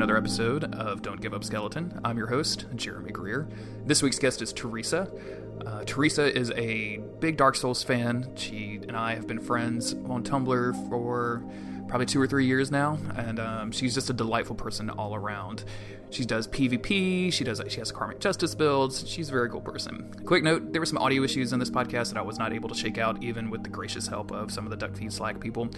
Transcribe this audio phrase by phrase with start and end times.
[0.00, 2.00] another episode of Don't Give Up Skeleton.
[2.02, 3.50] I'm your host, Jeremy Greer.
[3.84, 5.12] This week's guest is Teresa.
[5.66, 8.32] Uh, Teresa is a big Dark Souls fan.
[8.34, 11.44] She and I have been friends on Tumblr for
[11.90, 15.64] probably two or three years now, and um, she's just a delightful person all around.
[16.10, 17.32] She does PvP.
[17.32, 17.60] She does.
[17.68, 19.08] She has karmic justice builds.
[19.08, 20.14] She's a very cool person.
[20.24, 22.68] Quick note: there were some audio issues in this podcast that I was not able
[22.68, 25.68] to shake out, even with the gracious help of some of the Duckfeed Slack people.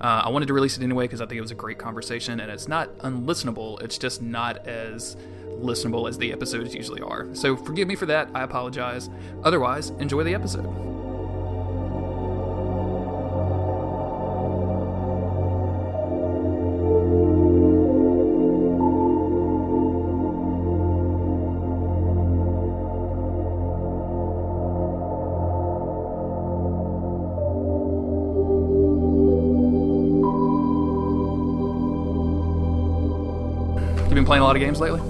[0.00, 2.40] Uh, I wanted to release it anyway because I think it was a great conversation,
[2.40, 3.80] and it's not unlistenable.
[3.80, 5.16] It's just not as
[5.60, 7.28] listenable as the episodes usually are.
[7.34, 8.28] So forgive me for that.
[8.34, 9.08] I apologize.
[9.44, 10.99] Otherwise, enjoy the episode.
[34.50, 35.00] Lot of games lately?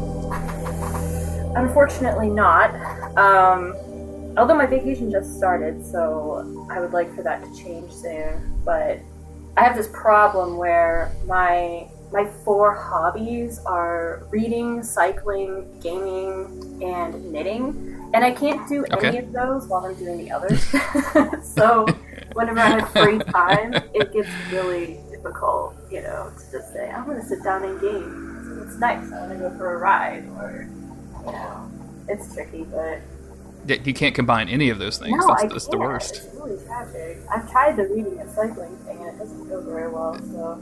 [1.56, 2.74] Unfortunately, not.
[3.16, 3.74] Um,
[4.36, 8.61] although my vacation just started, so I would like for that to change soon.
[8.64, 8.98] But
[9.56, 18.11] I have this problem where my my four hobbies are reading, cycling, gaming, and knitting,
[18.12, 20.62] and I can't do any of those while I'm doing the others.
[21.55, 21.86] so
[22.34, 27.06] whenever I have free time, it gets really difficult, you know, to just say I'm
[27.06, 28.39] going to sit down and game.
[28.62, 29.11] It's nice.
[29.12, 30.69] I want to go for a ride, or
[31.27, 31.70] you know,
[32.08, 33.00] it's tricky, but
[33.69, 35.17] Y- You can't combine any of those things.
[35.19, 35.80] no, that's I that's the can't.
[35.83, 36.17] worst.
[36.17, 37.19] It's really tragic.
[37.30, 40.14] I've tried the reading and cycling thing, and it doesn't go very well.
[40.33, 40.61] So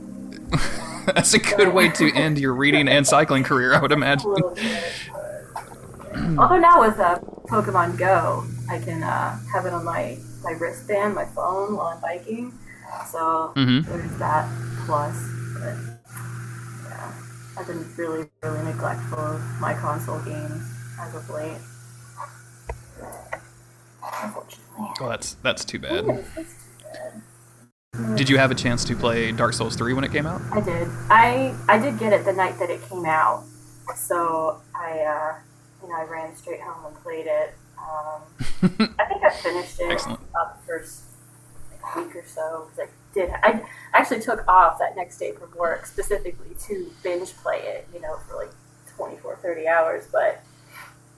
[1.14, 4.30] that's a good way to end your reading and cycling career, I would imagine.
[4.32, 4.92] little bit.
[6.38, 7.18] Although now with uh,
[7.48, 12.00] Pokemon Go, I can uh, have it on my my wristband, my phone while I'm
[12.00, 12.52] biking.
[13.10, 13.84] So Mhm.
[13.86, 14.48] there's that
[14.86, 15.16] plus.
[15.60, 15.97] But yeah,
[17.58, 20.62] I've been really, really neglectful of my console games
[21.00, 21.58] as of late.
[24.22, 24.86] Unfortunately.
[25.00, 26.06] Well, that's that's too bad.
[26.06, 26.84] Yeah, it's too
[27.92, 28.16] bad.
[28.16, 30.40] Did you have a chance to play Dark Souls 3 when it came out?
[30.52, 30.88] I did.
[31.10, 33.42] I I did get it the night that it came out,
[33.96, 35.34] so I uh,
[35.82, 37.54] you know I ran straight home and played it.
[37.76, 38.22] Um,
[39.00, 40.20] I think I finished it Excellent.
[40.30, 41.02] about the first
[41.72, 43.30] like, week or so because I did.
[43.42, 47.88] I actually took off that next day from work specifically to binge play it.
[47.94, 48.50] You know, for like
[48.96, 50.42] 24, 30 hours, but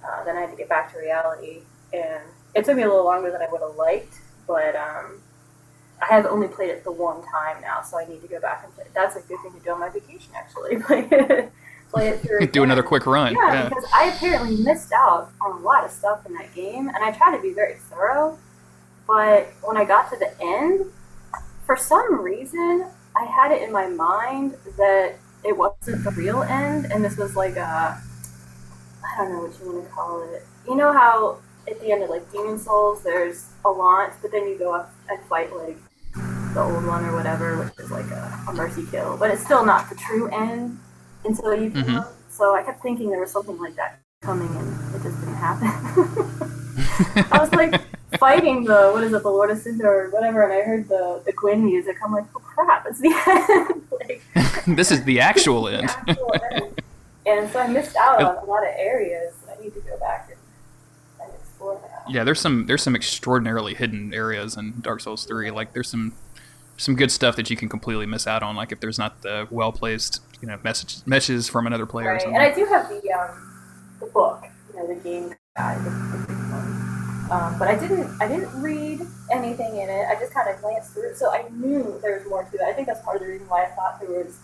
[0.07, 1.61] uh, then I had to get back to reality,
[1.93, 2.21] and
[2.55, 4.15] it took me a little longer than I would have liked,
[4.47, 4.75] but.
[4.77, 5.23] Um,
[6.03, 8.63] I have only played it the one time now, so I need to go back
[8.65, 8.85] and play.
[8.85, 8.91] it.
[8.95, 10.77] That's a good thing to do on my vacation, actually.
[10.83, 11.53] Play it,
[11.93, 12.47] play it through.
[12.53, 13.35] Do another quick run.
[13.35, 13.69] Yeah, Yeah.
[13.69, 17.11] because I apparently missed out on a lot of stuff in that game, and I
[17.13, 18.39] tried to be very thorough.
[19.07, 20.87] But when I got to the end,
[21.71, 25.15] for some reason, I had it in my mind that
[25.45, 27.97] it wasn't the real end, and this was like a
[29.05, 30.43] I don't know what you want to call it.
[30.67, 31.39] You know how
[31.71, 34.93] at the end of like Demon Souls, there's a launch, but then you go up
[35.09, 35.77] and fight like
[36.55, 39.65] the old one or whatever, which is like a, a mercy kill, but it's still
[39.65, 40.77] not the true end
[41.25, 41.99] until you Mhm.
[41.99, 42.13] up.
[42.31, 45.69] So I kept thinking there was something like that coming, and it just didn't happen.
[47.31, 47.81] I was like
[48.21, 51.23] fighting the what is it, the Lord of Cinder or whatever, and I heard the
[51.25, 51.97] the Gwyn music.
[52.05, 53.09] I'm like, oh crap, it's the
[53.73, 53.83] end.
[53.91, 54.23] like,
[54.77, 55.91] this is the actual the end.
[55.91, 56.81] actual end.
[57.27, 59.35] And so I missed out on a lot of areas.
[59.51, 60.39] I need to go back and,
[61.29, 62.13] and explore now.
[62.13, 65.51] yeah, there's some there's some extraordinarily hidden areas in Dark Souls 3.
[65.51, 66.15] Like there's some
[66.77, 68.57] some good stuff that you can completely miss out on.
[68.57, 72.13] Like if there's not the well placed you know message meshes from another player or
[72.13, 72.41] Right, something.
[72.41, 73.47] and I do have the um,
[74.01, 74.43] the book,
[74.73, 76.87] you know, the game guide,
[77.31, 80.07] Um, but I didn't, I didn't read anything in it.
[80.09, 82.63] I just kind of glanced through it, so I knew there was more to it.
[82.63, 84.37] I think that's part of the reason why I thought there was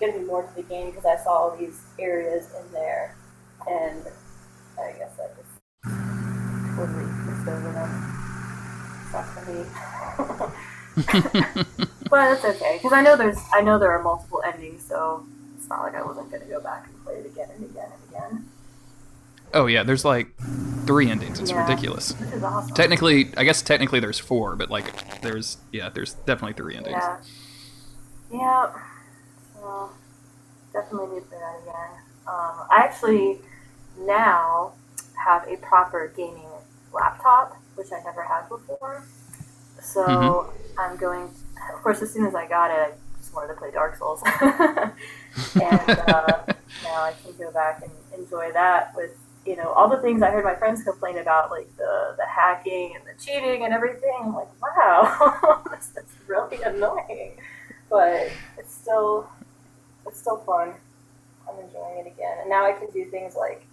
[0.00, 3.14] going to be more to the game because I saw all these areas in there,
[3.68, 4.02] and
[4.76, 5.62] I guess I just
[6.74, 7.90] totally missed over them.
[9.12, 9.62] Sucks for me.
[12.10, 15.24] but it's okay because I know there's, I know there are multiple endings, so
[15.56, 17.86] it's not like I wasn't going to go back and play it again and again
[17.86, 18.51] and again.
[19.54, 20.28] Oh yeah, there's like
[20.86, 21.40] three endings.
[21.40, 21.58] It's Yeah.
[21.58, 22.12] ridiculous.
[22.12, 22.74] Which is awesome.
[22.74, 26.96] Technically, I guess technically there's four, but like there's yeah, there's definitely three endings.
[26.96, 27.16] Yeah.
[28.32, 28.70] Yeah.
[29.54, 29.90] So
[30.72, 31.90] definitely need to play that again.
[32.26, 33.38] Um, I actually
[34.00, 34.72] now
[35.24, 36.46] have a proper gaming
[36.92, 39.04] laptop, which I never had before.
[39.80, 40.50] So Mhm.
[40.78, 41.30] I'm going.
[41.74, 44.20] Of course, as soon as I got it, I just wanted to play Dark Souls,
[44.42, 44.92] and
[45.60, 46.38] uh,
[46.82, 49.10] now I can go back and enjoy that with
[49.46, 52.94] you know all the things I heard my friends complain about, like the the hacking
[52.96, 54.14] and the cheating and everything.
[54.20, 57.32] I'm like, wow, this is really annoying,
[57.90, 59.28] but it's still
[60.06, 60.72] it's still fun.
[61.48, 62.38] I'm enjoying it again.
[62.40, 63.64] And now I can do things like,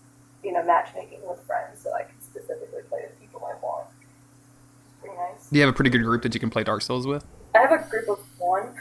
[0.43, 3.87] you know, matchmaking with friends, so I can specifically play with people I want.
[4.87, 5.49] It's pretty nice.
[5.49, 7.25] Do you have a pretty good group that you can play Dark Souls with?
[7.55, 8.73] I have a group of one,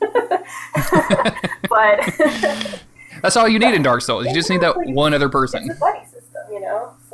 [1.68, 2.80] but
[3.22, 4.26] That's all you need in Dark Souls.
[4.26, 5.70] You just need that one other person.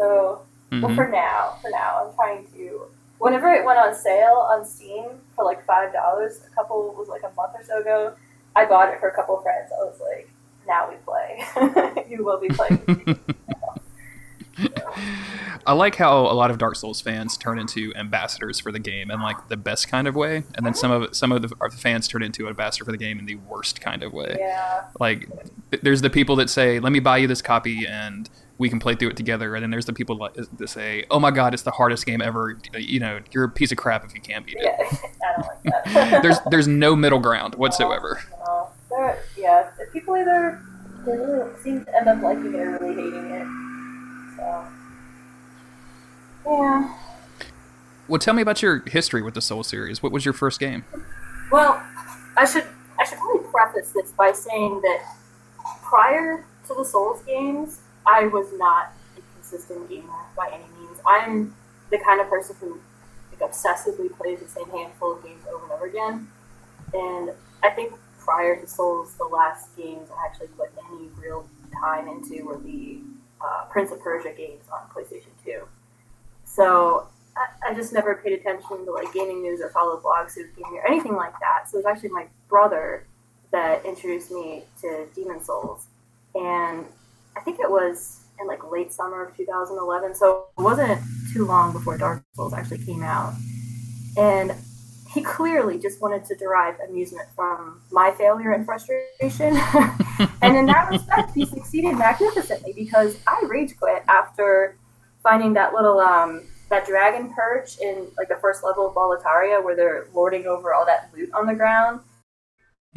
[0.00, 0.80] It's a buddy system, you know.
[0.80, 0.94] So, well, Mhm.
[0.96, 2.82] for now, for now, I'm trying to.
[3.18, 7.22] Whenever it went on sale on Steam for like five dollars, a couple was like
[7.22, 8.12] a month or so ago.
[8.56, 9.70] I bought it for a couple of friends.
[9.72, 10.30] I was like,
[10.66, 12.04] now we play.
[12.08, 13.18] you will be playing.
[15.66, 19.10] I like how a lot of Dark Souls fans turn into ambassadors for the game
[19.10, 21.48] in like the best kind of way, and then some of some of the
[21.78, 24.36] fans turn into an ambassador for the game in the worst kind of way.
[24.38, 24.84] Yeah.
[24.98, 25.28] Like,
[25.70, 28.28] th- there's the people that say, "Let me buy you this copy and
[28.60, 31.30] we can play through it together," and then there's the people that say, "Oh my
[31.30, 34.20] God, it's the hardest game ever." You know, you're a piece of crap if you
[34.20, 34.62] can't beat it.
[34.62, 34.98] Yeah.
[35.64, 36.22] Like.
[36.22, 38.20] There's there's no middle ground whatsoever.
[38.46, 38.68] No.
[38.90, 39.70] There, yeah.
[39.92, 40.60] People either
[41.06, 43.46] they really seem to end up liking it or really hating it.
[44.36, 44.66] So.
[46.46, 46.94] Yeah.
[48.08, 50.02] Well, tell me about your history with the Soul series.
[50.02, 50.84] What was your first game?
[51.52, 51.80] Well,
[52.36, 52.66] I should
[52.98, 55.00] I should probably preface this by saying that
[55.82, 57.78] prior to the Souls games,
[58.10, 60.98] I was not a consistent gamer by any means.
[61.06, 61.54] I'm
[61.90, 62.80] the kind of person who
[63.30, 66.28] like, obsessively plays the same handful of games over and over again.
[66.92, 67.30] And
[67.62, 71.48] I think prior to Souls, the last games I actually put any real
[71.80, 72.98] time into were the
[73.40, 75.62] uh, Prince of Persia games on PlayStation 2.
[76.44, 80.54] So I, I just never paid attention to like gaming news or followed blogs of
[80.56, 81.70] gaming or anything like that.
[81.70, 83.06] So it was actually my brother
[83.52, 85.86] that introduced me to Demon Souls,
[86.34, 86.84] and
[87.36, 90.14] I think it was in like late summer of 2011.
[90.14, 91.00] So it wasn't
[91.32, 93.34] too long before Dark Souls actually came out,
[94.16, 94.52] and
[95.12, 99.56] he clearly just wanted to derive amusement from my failure and frustration.
[100.42, 104.76] and in that respect, he succeeded magnificently because I rage quit after
[105.22, 109.74] finding that little um, that dragon perch in like the first level of Boletaria where
[109.74, 112.00] they're lording over all that loot on the ground.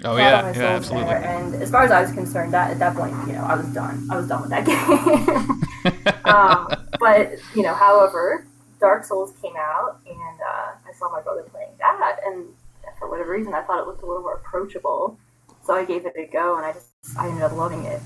[0.03, 1.13] Oh yeah, yeah, absolutely.
[1.13, 3.55] there, And as far as I was concerned, that at that point, you know, I
[3.55, 4.07] was done.
[4.09, 4.65] I was done with that
[6.15, 6.15] game.
[6.25, 6.67] um,
[6.99, 8.47] but you know, however,
[8.79, 12.45] Dark Souls came out, and uh, I saw my brother playing that, and
[12.97, 15.17] for whatever reason, I thought it looked a little more approachable.
[15.63, 16.87] So I gave it a go, and I just
[17.17, 18.01] I ended up loving it.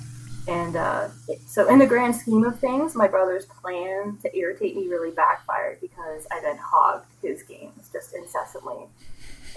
[0.50, 4.76] And uh, it- so, in the grand scheme of things, my brother's plan to irritate
[4.76, 8.88] me really backfired because I then hogged his games just incessantly.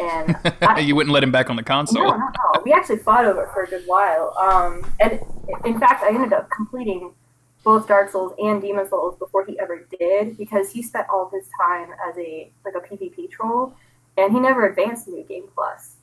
[0.01, 2.05] And I, you wouldn't let him back on the console.
[2.05, 2.63] no, at all.
[2.65, 4.35] We actually fought over it for a good while.
[4.39, 5.21] Um, and
[5.65, 7.13] in fact, I ended up completing
[7.63, 11.33] both Dark Souls and Demon Souls before he ever did because he spent all of
[11.33, 13.75] his time as a like a PvP troll,
[14.17, 15.97] and he never advanced New Game Plus.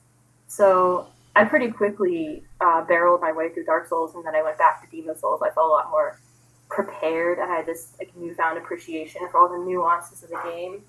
[0.48, 4.58] So I pretty quickly uh, barreled my way through Dark Souls, and then I went
[4.58, 5.42] back to Demon Souls.
[5.42, 6.20] I felt a lot more
[6.70, 10.84] prepared, and I had this like newfound appreciation for all the nuances of the game.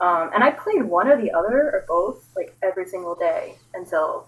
[0.00, 4.26] Um, and I played one or the other or both like every single day until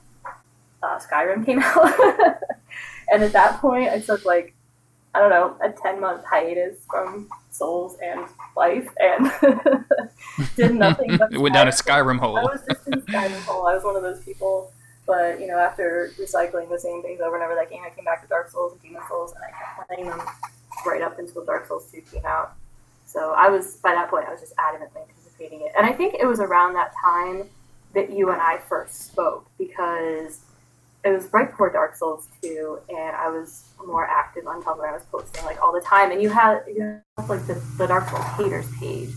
[0.83, 1.93] uh, Skyrim came out.
[3.11, 4.55] and at that point, I took like
[5.15, 9.33] I don't know a ten month hiatus from Souls and life, and
[10.57, 11.17] did nothing.
[11.17, 12.19] but it went down a Skyrim.
[12.19, 12.35] Skyrim I hole.
[12.35, 13.67] was just in Skyrim hole.
[13.67, 14.73] I was one of those people.
[15.07, 18.05] But you know, after recycling the same things over and over that game, I came
[18.05, 20.21] back to Dark Souls and Demon Souls, and I kept playing them
[20.85, 22.55] right up until Dark Souls Two came out.
[23.07, 25.07] So I was by that point, I was just adamantly
[25.39, 27.45] anticipating it, and I think it was around that time
[27.95, 30.41] that you and I first spoke because
[31.05, 34.87] it was right before Dark Souls 2, and I was more active on Tumblr.
[34.87, 37.87] I was posting like all the time, and you had you had like the, the
[37.87, 39.11] Dark Souls haters page,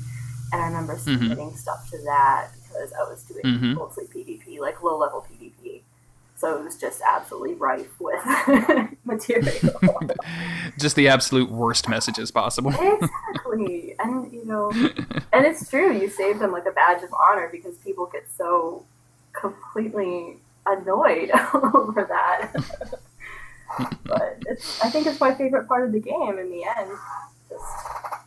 [0.54, 1.00] and I remember Mhm.
[1.20, 3.76] submitting stuff to that because I was doing Mhm.
[3.76, 5.39] mostly PvP, like low level PvP.
[6.40, 8.22] So it was just absolutely rife with
[9.04, 9.78] material.
[10.80, 12.72] Just the absolute worst messages possible.
[12.72, 14.72] exactly, and you know,
[15.34, 15.92] and it's true.
[15.92, 18.86] You save them like a badge of honor because people get so
[19.34, 22.54] completely annoyed over that.
[24.06, 26.92] but it's, I think it's my favorite part of the game in the end.
[27.50, 27.64] Just,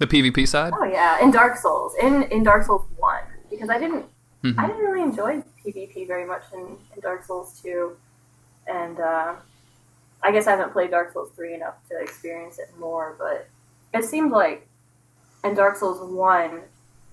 [0.00, 0.73] the PvP side.
[0.76, 4.04] oh yeah, in Dark Souls, in in Dark Souls One, because I didn't
[4.45, 4.66] I Mhm.
[4.69, 7.97] didn't really enjoy PvP very much in, in Dark Souls 2.
[8.66, 9.35] And uh,
[10.23, 13.49] I guess I haven't played Dark Souls 3 enough to experience it more, but
[13.92, 14.69] it seemed like
[15.45, 16.61] in Dark Souls 1,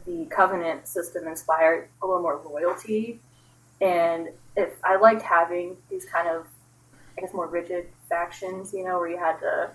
[0.06, 3.20] the Covenant system inspired a little more loyalty.
[3.82, 6.46] And if I liked having these kind of,
[7.18, 9.72] I guess, more rigid factions, you know, where you had to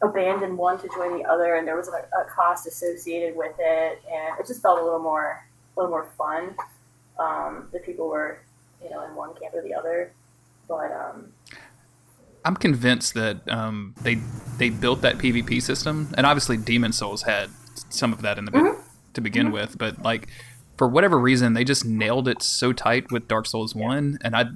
[0.00, 4.00] abandon one to join the other, and there was a, a cost associated with it,
[4.10, 5.44] and it just felt a little more,
[5.76, 6.54] a little more fun
[7.18, 8.40] um, the people were,
[8.82, 10.12] you know, in one camp or the other.
[10.68, 11.32] But um,
[12.44, 14.16] I'm convinced that um, they
[14.58, 17.50] they built that PvP system, and obviously Demon Souls had
[17.90, 18.80] some of that in the mm-hmm.
[19.14, 19.54] to begin mm-hmm.
[19.54, 20.28] with, but like
[20.76, 24.46] for whatever reason, they just nailed it so tight with Dark Souls One, and I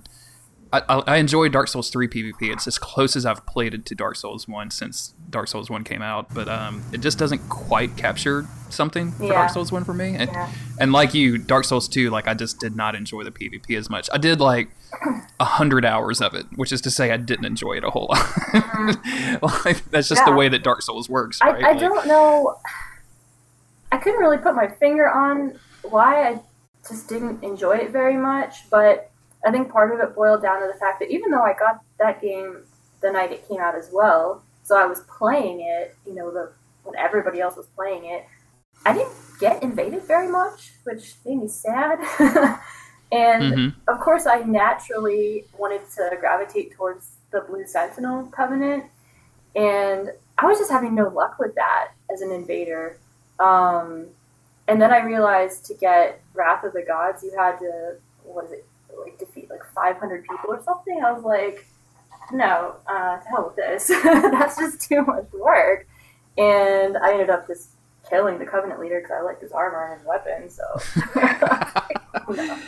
[0.72, 2.50] I, I enjoy Dark Souls 3 PvP.
[2.50, 5.84] It's as close as I've played it to Dark Souls 1 since Dark Souls 1
[5.84, 9.32] came out, but um, it just doesn't quite capture something for yeah.
[9.34, 10.14] Dark Souls 1 for me.
[10.16, 10.50] And, yeah.
[10.80, 13.90] and like you, Dark Souls 2, like I just did not enjoy the PvP as
[13.90, 14.08] much.
[14.14, 14.70] I did like
[15.40, 18.08] a hundred hours of it, which is to say I didn't enjoy it a whole
[18.10, 18.18] lot.
[18.18, 19.44] Mm-hmm.
[19.68, 20.30] like, that's just yeah.
[20.30, 21.62] the way that Dark Souls works, right?
[21.62, 22.56] I, I like, don't know.
[23.90, 26.40] I couldn't really put my finger on why I
[26.88, 29.11] just didn't enjoy it very much, but
[29.44, 31.80] I think part of it boiled down to the fact that even though I got
[31.98, 32.62] that game
[33.00, 36.52] the night it came out as well, so I was playing it, you know, the
[36.84, 38.24] when everybody else was playing it,
[38.84, 41.98] I didn't get invaded very much, which made me sad.
[43.12, 43.68] and mm-hmm.
[43.88, 48.84] of course, I naturally wanted to gravitate towards the Blue Sentinel Covenant,
[49.56, 52.98] and I was just having no luck with that as an invader.
[53.38, 54.06] Um,
[54.68, 58.52] and then I realized to get Wrath of the Gods, you had to what is
[58.52, 58.66] it?
[58.98, 59.18] like
[59.52, 61.00] like 500 people or something.
[61.04, 61.66] I was like,
[62.32, 63.88] no, uh, to hell with this.
[64.04, 65.86] That's just too much work.
[66.38, 67.71] And I ended up just
[68.12, 70.50] killing the Covenant leader because I liked his armor and his weapon.
[70.50, 70.62] So
[72.32, 72.58] no,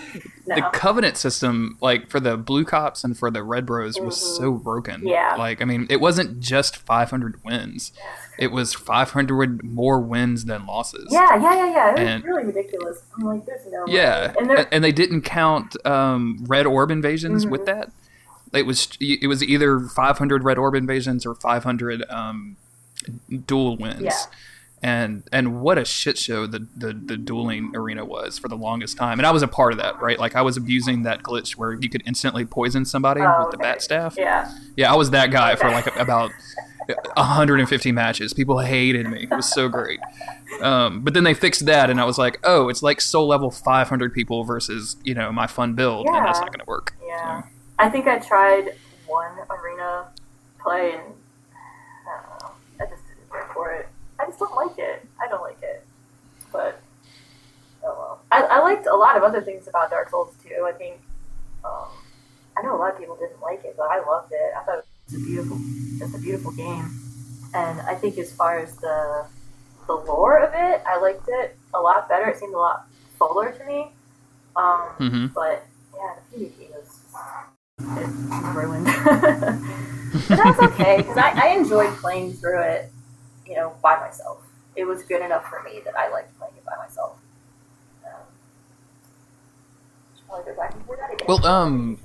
[0.46, 0.54] no.
[0.54, 4.42] the Covenant system, like for the Blue Cops and for the Red Bros, was mm-hmm.
[4.42, 5.06] so broken.
[5.06, 7.92] Yeah, like I mean, it wasn't just 500 wins;
[8.38, 11.08] it was 500 more wins than losses.
[11.10, 11.92] Yeah, yeah, yeah, yeah.
[11.92, 13.02] It and, was really ridiculous.
[13.14, 13.84] I'm like, there's no.
[13.86, 17.52] Yeah, and, and, they didn't count um, Red Orb invasions mm-hmm.
[17.52, 17.92] with that.
[18.54, 22.56] It was it was either 500 Red Orb invasions or 500 um,
[23.46, 24.00] duel wins.
[24.00, 24.12] Yeah
[24.84, 28.98] and and what a shit show the, the the dueling arena was for the longest
[28.98, 29.18] time.
[29.18, 30.18] And i was a part of that right?
[30.18, 33.56] Like i was abusing that glitch where you could instantly poison somebody oh, with the
[33.56, 34.14] bat staff.
[34.18, 34.52] Yeah.
[34.76, 36.30] Yeah i was that guy for like about
[37.16, 38.34] 150 matches.
[38.34, 39.22] People hated me.
[39.22, 40.00] It was so great.
[40.60, 43.50] Um, but then they fixed that and i was like oh it's like soul level
[43.50, 46.18] 500 people versus you know my fun build yeah.
[46.18, 46.94] and that's not going to work.
[47.02, 47.40] Yeah.
[47.42, 47.48] So.
[47.78, 48.74] i think i tried
[49.06, 50.08] one arena
[50.60, 51.14] play and
[52.06, 52.50] I,
[52.80, 53.88] I just didn't care for it
[54.18, 55.06] I just don't like it.
[55.20, 55.84] I don't like it.
[56.52, 56.80] But
[57.82, 58.20] oh well.
[58.30, 60.66] I, I liked a lot of other things about Dark Souls too.
[60.66, 60.96] I think
[61.64, 61.88] um,
[62.56, 64.52] I know a lot of people didn't like it, but I loved it.
[64.56, 65.58] I thought it was a beautiful,
[65.98, 67.00] just a beautiful game.
[67.54, 69.26] And I think as far as the
[69.86, 72.28] the lore of it, I liked it a lot better.
[72.28, 72.86] It seemed a lot
[73.18, 73.88] fuller to me.
[74.56, 75.26] Um, mm-hmm.
[75.28, 77.00] But yeah, the PvP was
[77.80, 78.86] it ruined.
[80.28, 82.90] but that's okay because I, I enjoyed playing through it
[83.46, 84.42] you know, by myself.
[84.76, 87.18] It was good enough for me that I liked playing it by myself.
[90.30, 90.42] Um,
[91.28, 91.98] well, um,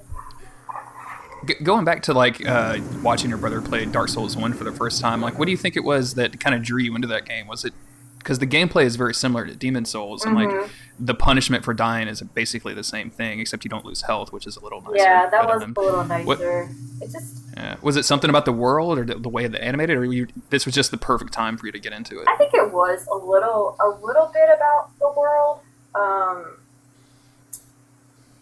[1.45, 4.71] g- going back to like uh, watching your brother play Dark Souls One for the
[4.71, 7.07] first time, like, what do you think it was that kind of drew you into
[7.07, 7.47] that game?
[7.47, 7.73] Was it
[8.19, 10.59] because the gameplay is very similar to Demon Souls, and mm-hmm.
[10.59, 10.69] like
[10.99, 14.45] the punishment for dying is basically the same thing, except you don't lose health, which
[14.45, 14.97] is a little nicer.
[14.97, 16.25] Yeah, that but, was um, a little nicer.
[16.25, 17.75] What, it just yeah.
[17.81, 20.75] Was it something about the world or the, way they animated, or you, this was
[20.75, 22.27] just the perfect time for you to get into it?
[22.27, 25.59] I think it was a little a little bit about the world,
[25.95, 26.57] um,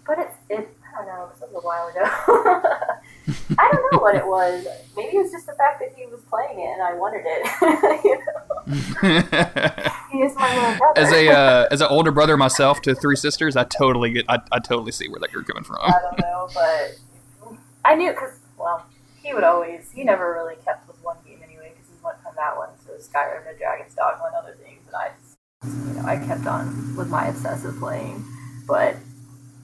[0.05, 1.29] but it it I don't know.
[1.31, 2.03] This was a while ago.
[3.59, 4.65] I don't know what it was.
[4.95, 7.45] Maybe it was just the fact that he was playing it and I wanted it.
[8.05, 9.91] you know?
[10.11, 10.99] he is my little brother.
[10.99, 14.25] As a uh, as an older brother myself to three sisters, I totally get.
[14.29, 15.77] I, I totally see where that you're coming from.
[15.81, 18.85] I don't know, but I knew because well,
[19.27, 19.91] he would always.
[19.91, 23.03] He never really kept with one game anyway because he went from that one to
[23.03, 26.95] Skyrim to Dragon's Dogma and other things, and I just you know I kept on
[26.95, 28.23] with my obsessive playing,
[28.67, 28.95] but.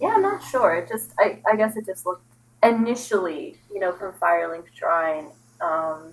[0.01, 0.75] Yeah, I'm not sure.
[0.75, 2.25] It just, I, I guess it just looked
[2.61, 5.29] initially, you know, from Firelink Shrine,
[5.61, 6.11] um,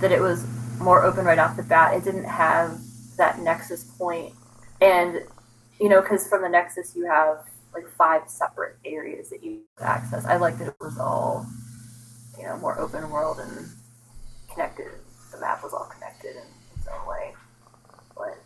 [0.00, 0.44] that it was
[0.80, 1.94] more open right off the bat.
[1.94, 2.80] It didn't have
[3.16, 4.32] that Nexus point,
[4.80, 5.20] and
[5.80, 10.24] you know, because from the Nexus you have like five separate areas that you access.
[10.24, 11.46] I like that it was all,
[12.38, 13.68] you know, more open world and
[14.52, 14.88] connected.
[15.32, 16.42] The map was all connected in
[16.78, 17.34] its own way.
[18.16, 18.38] But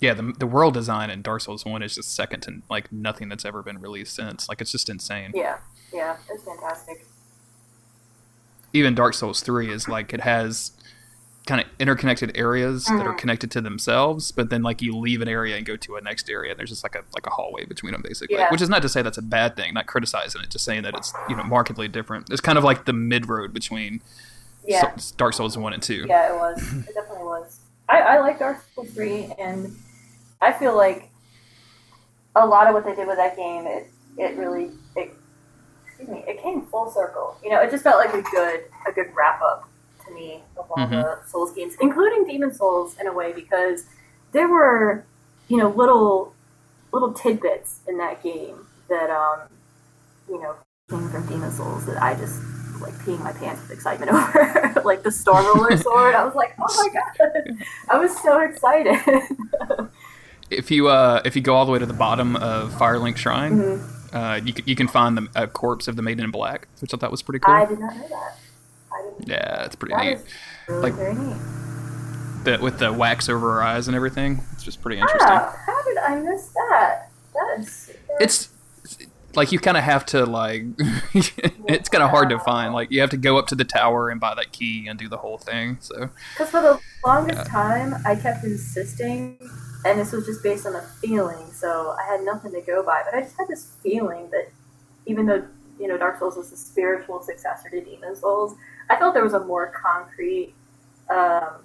[0.00, 3.28] yeah, the, the world design in Dark Souls One is just second to like nothing
[3.28, 4.48] that's ever been released since.
[4.48, 5.32] Like it's just insane.
[5.34, 5.58] Yeah,
[5.92, 7.06] yeah, it's fantastic.
[8.72, 10.72] Even Dark Souls Three is like it has
[11.46, 12.98] kind of interconnected areas mm-hmm.
[12.98, 13.18] that are mm-hmm.
[13.18, 16.30] connected to themselves, but then like you leave an area and go to a next
[16.30, 18.36] area, and there's just like a like a hallway between them, basically.
[18.36, 18.50] Yeah.
[18.50, 20.94] Which is not to say that's a bad thing, not criticizing it, just saying that
[20.94, 22.30] it's you know markedly different.
[22.30, 24.00] It's kind of like the mid road between
[24.66, 24.96] yeah.
[24.96, 26.06] so- Dark Souls One and Two.
[26.08, 26.58] Yeah, it was.
[26.72, 27.60] It definitely was.
[27.88, 29.76] I, I like Dark Souls 3, and
[30.40, 31.10] I feel like
[32.36, 35.14] a lot of what they did with that game, it, it really, it,
[35.86, 37.36] excuse me, it came full circle.
[37.42, 39.68] You know, it just felt like a good a good wrap up
[40.12, 40.94] to me of all Mm-hmm.
[40.94, 43.84] the Souls games, including Demon Souls in a way because
[44.32, 45.04] there were
[45.48, 46.34] you know little
[46.92, 49.40] little tidbits in that game that um
[50.28, 50.54] you know
[50.90, 52.40] came from Demon Souls that I just
[52.80, 56.14] like peeing my pants with excitement over, like the Storm Ruler sword.
[56.14, 57.56] I was like, oh my god,
[57.90, 58.96] I was so excited.
[60.50, 63.58] If you uh, if you go all the way to the bottom of Firelink Shrine,
[63.58, 64.14] Mhm.
[64.14, 66.92] uh, you can, you can find the a corpse of the Maiden in Black, which
[66.92, 67.54] I thought was pretty cool.
[67.54, 68.36] I did not know that.
[69.26, 70.18] Yeah, it's pretty That neat.
[70.68, 71.36] really Like- very neat.
[72.44, 75.28] The, with the wax over her eyes and everything, it's just pretty interesting.
[75.30, 77.08] Ah, how did I miss that?
[77.34, 77.92] That is.
[78.18, 78.48] It's
[79.36, 80.64] like you kind of have to like.
[81.14, 82.74] it's kind of hard to find.
[82.74, 85.08] Like you have to go up to the tower and buy that key and do
[85.08, 85.78] the whole thing.
[85.80, 89.38] So Because for the longest time, I kept insisting,
[89.84, 93.02] and this was just based on a feeling, so I had nothing to go by.
[93.04, 94.48] But I just had this feeling that
[95.06, 95.46] even though
[95.78, 98.56] you know Dark Souls was the spiritual successor to Demon Souls,
[98.90, 100.54] I felt there was a more concrete
[101.08, 101.62] um,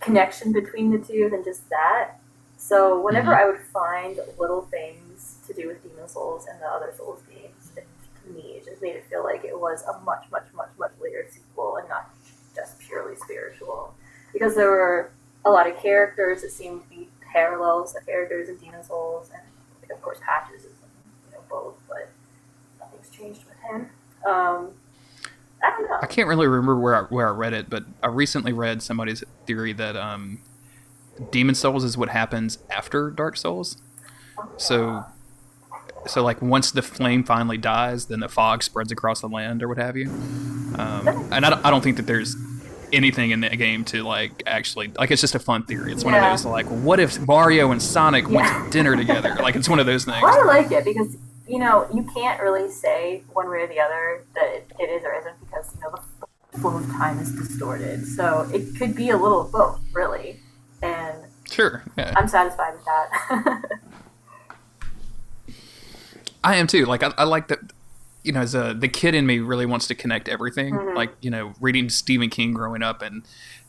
[0.00, 2.12] connection between the two than just that.
[2.56, 3.36] So whenever Mhm.
[3.38, 7.72] I would find little things to do with Demon Souls and the other Souls games,
[7.76, 7.86] it,
[8.24, 10.92] to me it just made it feel like it was a much, much, much, much
[11.00, 12.10] later sequel and not
[12.54, 13.94] just purely spiritual.
[14.32, 15.10] Because there were
[15.44, 19.42] a lot of characters that seemed to be parallels to characters in Demon Souls, and
[19.82, 20.72] like, of course Patches is
[21.26, 22.08] you know both, but
[22.78, 23.90] nothing's changed with him.
[24.24, 24.72] Um,
[25.62, 25.98] I don't know.
[26.02, 29.22] I can't really remember where I, where I read it, but I recently read somebody's
[29.46, 30.40] theory that um,
[31.30, 33.76] Demon Souls is what happens after Dark Souls.
[34.56, 35.04] So,
[36.06, 39.68] so like once the flame finally dies, then the fog spreads across the land or
[39.68, 40.08] what have you.
[40.78, 42.36] Um, and I don't, I don't think that there's
[42.92, 45.92] anything in the game to like actually like it's just a fun theory.
[45.92, 46.32] It's one Yeah.
[46.32, 49.36] of those like what if Mario and Sonic went to dinner together?
[49.40, 50.22] Like it's one of those things.
[50.22, 53.78] Well, I like it because you know you can't really say one way or the
[53.80, 55.34] other that it is or isn't
[56.52, 58.06] because you know the flow of time is distorted.
[58.06, 60.40] So it could be a little of both, really.
[60.82, 61.16] And
[61.50, 61.82] Sure.
[61.98, 62.12] Yeah.
[62.16, 63.62] I'm satisfied with that.
[66.44, 66.86] I am too.
[66.86, 67.58] Like I, I like that.
[68.22, 70.74] You know, as a the kid in me really wants to connect everything.
[70.74, 70.94] Mhm.
[70.94, 73.22] Like you know, reading Stephen King growing up, and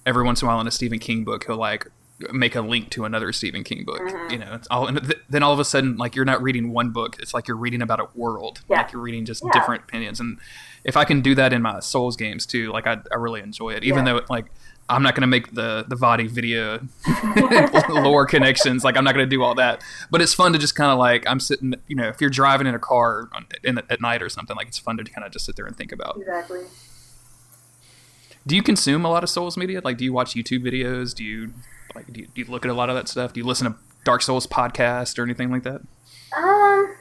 [0.05, 1.87] every once in a while in a Stephen King book, he'll like
[2.31, 3.99] make a link to another Stephen King book.
[4.01, 4.31] Mhm.
[4.31, 6.71] You know, it's all, and th- then all of a sudden, like you're not reading
[6.71, 8.61] one book; it's like you're reading about a world.
[8.69, 8.77] Yeah.
[8.77, 9.51] Like you're reading just Yeah.
[9.53, 10.19] different opinions.
[10.19, 10.37] And
[10.83, 13.71] if I can do that in my Souls games too, like I, I really enjoy
[13.71, 13.83] it.
[13.83, 14.13] Even Yeah.
[14.13, 14.45] though like
[14.89, 16.87] I'm not going to make the the VaatiVidya
[18.03, 18.83] lore connections.
[18.83, 19.81] Like I'm not going to do all that.
[20.09, 21.75] But it's fun to just kind of like I'm sitting.
[21.87, 24.67] You know, if you're driving in a car on, in, at night or something, like
[24.67, 26.17] it's fun to kind of just sit there and think about.
[26.19, 26.61] exactly.
[28.45, 29.81] Do you consume a lot of Souls media?
[29.83, 31.13] Like, do you watch YouTube videos?
[31.13, 31.53] Do you
[31.95, 33.33] like do you, do you look at a lot of that stuff?
[33.33, 35.81] Do you listen to Dark Souls podcast or anything like that?
[36.35, 36.95] Um,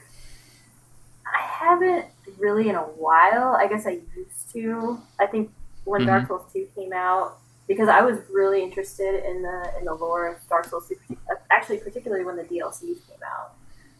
[1.25, 2.05] I haven't
[2.41, 3.55] really in a while.
[3.55, 4.99] I guess I used to.
[5.19, 5.51] I think
[5.85, 9.93] when Dark Souls Two came out, because I was really interested in the in the
[9.93, 11.17] lore of Dark Souls Two.
[11.51, 13.53] Actually, particularly when the DLCs came out,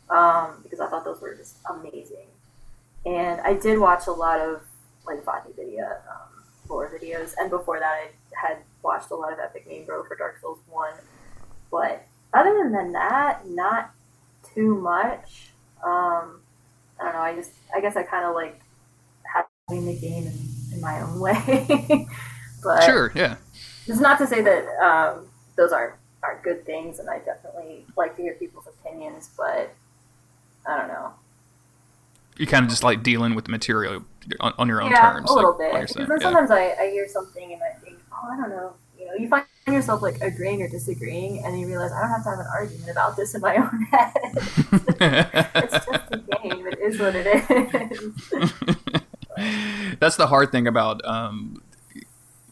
[0.10, 2.28] um, because I thought those were just amazing.
[3.06, 4.62] And I did watch a lot of
[5.06, 9.68] like VaatiVidya um, lore videos, and before that, I had watched a lot of Epic
[9.68, 10.94] Name Bro for Dark Souls One.
[11.72, 13.92] But other than that, not
[14.54, 15.52] too much.
[15.84, 16.41] Um,
[17.02, 17.20] I don't know.
[17.20, 18.62] I just, I guess I kind of like
[19.26, 22.08] having the game in, in my own way.
[22.64, 23.38] but Sure, yeah.
[23.88, 28.16] it's not to say that um, those aren't aren't good things, and I definitely like
[28.18, 29.30] to hear people's opinions.
[29.36, 29.74] But
[30.68, 31.14] I don't know.
[32.38, 34.06] You kind of just like dealing with the material
[34.40, 35.30] on, on your own yeah, terms.
[35.30, 35.96] a little like, bit.
[35.96, 36.18] Because yeah.
[36.20, 38.74] sometimes I, I hear something and I think, oh, I don't know.
[38.98, 42.24] You know, you find yourself like agreeing or disagreeing, and you realize I don't have
[42.24, 44.14] to have an argument about this in my own head.
[45.56, 46.01] it's just
[46.56, 46.68] game.
[46.68, 47.28] It is what it
[49.38, 49.96] is.
[50.00, 51.62] That's the hard thing about um,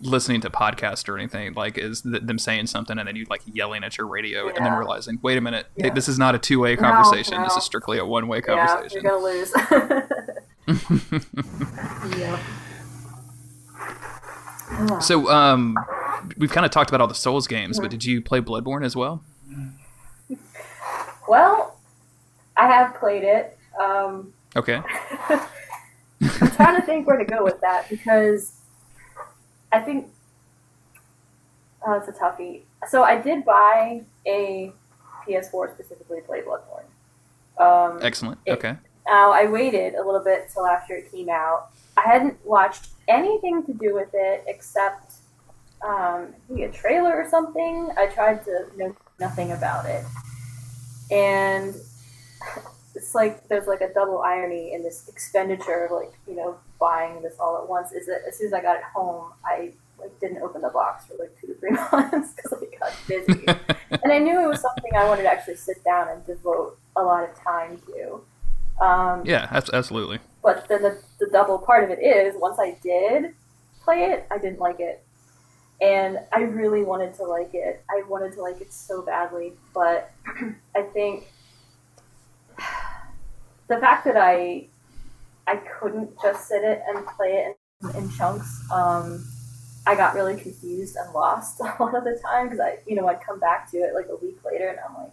[0.02, 1.54] listening to podcasts or anything.
[1.54, 4.66] Like, is th- them saying something and then you like yelling at your radio and
[4.66, 5.94] then realizing, wait a minute, Yeah.
[5.94, 7.42] this is not a two way No, conversation.
[7.44, 9.02] This is strictly a one way yeah, conversation.
[9.04, 9.54] you're gonna lose.
[12.18, 12.40] yeah.
[14.72, 15.00] Ah.
[15.00, 15.78] so, um,
[16.38, 18.96] we've kind of talked about all the Souls games, but did you play Bloodborne as
[18.96, 19.24] well?
[21.28, 21.78] Well,
[22.58, 23.58] I have played it.
[23.80, 24.82] Um, Okay.
[25.30, 28.54] I'm trying to think where to go with that because
[29.72, 30.08] I think
[31.86, 32.62] oh, it's a toughie.
[32.90, 34.74] So I did buy a
[35.28, 36.84] PS4 specifically to play Bloodborne.
[37.64, 38.40] Um, Excellent.
[38.46, 38.76] It- Okay.
[39.08, 41.70] Now I waited a little bit till after it came out.
[41.98, 45.14] I hadn't watched anything to do with it except
[45.88, 47.90] um, maybe a trailer or something.
[47.98, 50.06] I tried to know nothing about it,
[51.10, 51.74] and
[53.10, 57.24] it's like there's like a double irony in this expenditure of like you know buying
[57.24, 57.92] this all at once.
[57.92, 61.06] Is that as soon as I got it home, I like didn't open the box
[61.08, 63.46] for like two to three months because I got busy,
[64.04, 67.02] and I knew it was something I wanted to actually sit down and devote a
[67.02, 68.22] lot of time to.
[68.86, 70.20] Um, yeah, absolutely.
[70.44, 73.34] But then the, the double part of it is once I did
[73.84, 75.04] play it, I didn't like it.
[75.82, 77.84] And I really wanted to like it.
[77.90, 79.54] I wanted to like it so badly.
[79.74, 80.12] But
[80.76, 81.26] I think
[83.70, 84.68] the fact that I
[85.48, 89.26] I couldn't just sit it and play it in, in chunks, um,
[89.88, 93.08] I got really confused and lost a lot of the time because I, you know,
[93.08, 95.12] I'd come back to it like a week later and I'm like,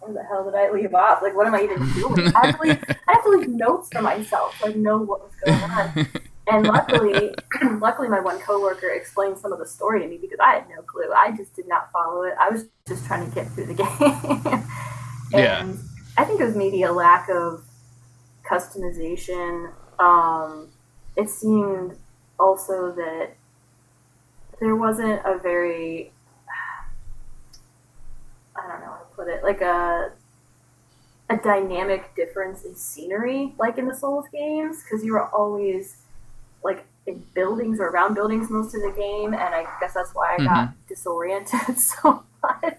[0.00, 1.22] where the hell did I leave off?
[1.22, 2.34] Like, what am I even doing?
[2.34, 5.32] I have to leave, I have to leave notes for myself like know what was
[5.44, 6.08] going on.
[6.50, 7.34] And luckily,
[7.78, 10.80] luckily, my one coworker explained some of the story to me because I had no
[10.80, 11.12] clue.
[11.14, 12.32] I just did not follow it.
[12.40, 13.86] I was just trying to get through the game.
[14.54, 14.64] and
[15.30, 15.72] yeah.
[16.16, 17.67] I think it was maybe a lack of
[18.50, 19.72] customization.
[19.98, 20.68] Um,
[21.16, 21.96] it seemed
[22.38, 23.30] also that
[24.60, 26.12] there wasn't a very
[28.56, 30.12] I don't know how to put it, like a
[31.30, 35.98] a dynamic difference in scenery, like in the Souls games, because you were always
[36.64, 40.34] like in buildings or around buildings most of the game, and I guess that's why
[40.34, 40.74] I got mm-hmm.
[40.88, 42.78] disoriented so much.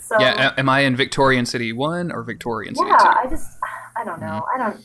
[0.00, 3.08] So, yeah, am I in Victorian City One or Victorian City yeah, Two?
[3.08, 3.57] I just,
[3.98, 4.26] I don't know.
[4.26, 4.62] Mm-hmm.
[4.62, 4.84] I don't.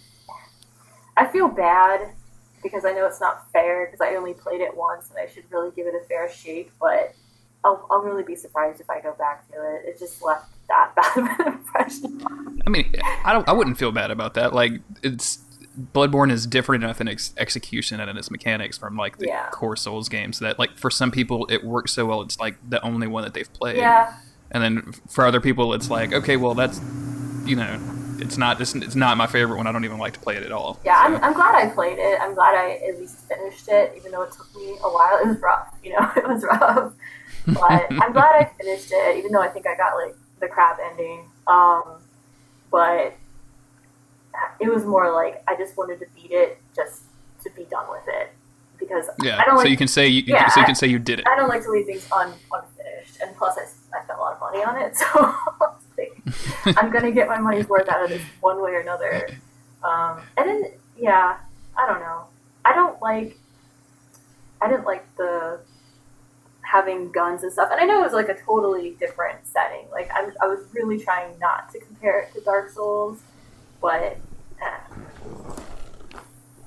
[1.16, 2.14] I feel bad
[2.64, 5.44] because I know it's not fair because I only played it once and I should
[5.52, 7.14] really give it a fair shake, but
[7.64, 9.84] I'll, I'll really be surprised if I go back to it.
[9.86, 12.24] It just left that bad of an impression.
[12.66, 12.92] I mean,
[13.24, 13.48] I don't.
[13.48, 14.54] I wouldn't feel bad about that.
[14.54, 14.74] Like
[15.04, 15.40] it's
[15.94, 19.50] Bloodborne is different enough in its execution and in its mechanics from like the yeah.
[19.50, 22.82] core Souls games that like for some people it works so well it's like the
[22.84, 23.78] only one that they've played.
[23.78, 24.14] Yeah.
[24.52, 26.80] And then for other people it's like okay well that's
[27.46, 27.80] you know
[28.24, 30.44] it's not it's, it's not my favorite one I don't even like to play it
[30.44, 30.80] at all.
[30.86, 31.16] Yeah, so.
[31.16, 32.20] I'm, I'm glad I played it.
[32.22, 35.20] I'm glad I at least finished it even though it took me a while.
[35.20, 36.94] It was rough, you know, it was rough.
[37.48, 40.80] But I'm glad I finished it even though I think I got like the crap
[40.92, 41.30] ending.
[41.48, 42.02] Um,
[42.72, 43.14] but
[44.60, 47.04] it was more like I just wanted to beat it just
[47.44, 48.32] to be done with it
[48.80, 49.40] because yeah.
[49.40, 49.58] I don't.
[49.58, 51.28] Like, so you can say you, yeah, so you can say you did it.
[51.28, 53.64] I don't like to leave things un, unfinished, and plus I,
[53.98, 55.36] I spent a lot of money on it, so
[56.66, 59.30] I'm gonna get my money's worth out of this one way or another.
[59.84, 60.66] Um, and then
[60.98, 61.38] yeah,
[61.78, 62.26] I don't know.
[62.66, 63.38] I don't like.
[64.62, 65.60] I didn't like the
[66.74, 67.70] having guns and stuff.
[67.72, 69.86] And I know it was like a totally different setting.
[69.92, 73.20] Like I'm, I was really trying not to compare it to Dark Souls,
[73.82, 74.18] but
[74.62, 74.78] eh,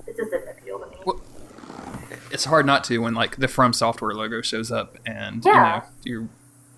[0.07, 0.95] it just didn't appeal to me.
[1.05, 1.19] Well,
[2.31, 5.83] it's hard not to when like the From Software logo shows up and yeah.
[6.03, 6.29] you know you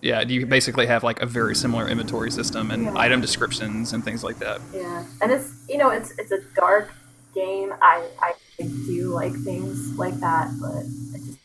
[0.01, 2.93] yeah you basically have like a very similar inventory system and yeah.
[2.97, 4.61] item descriptions and things like that.
[4.73, 6.93] Yeah, and it's you know it's it's a dark
[7.33, 7.73] game.
[7.81, 10.83] I I do like things like that, but
[11.15, 11.39] it just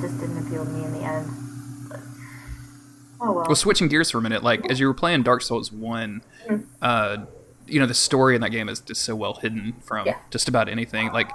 [0.00, 1.28] just didn't appeal to me in the end.
[1.88, 2.00] But,
[3.20, 3.44] oh well.
[3.46, 6.64] Well, switching gears for a minute, like as you were playing Dark Souls one, mm-hmm.
[6.82, 7.18] uh,
[7.66, 10.18] you know the story in that game is just so well hidden from yeah.
[10.30, 11.12] just about anything.
[11.12, 11.30] Like,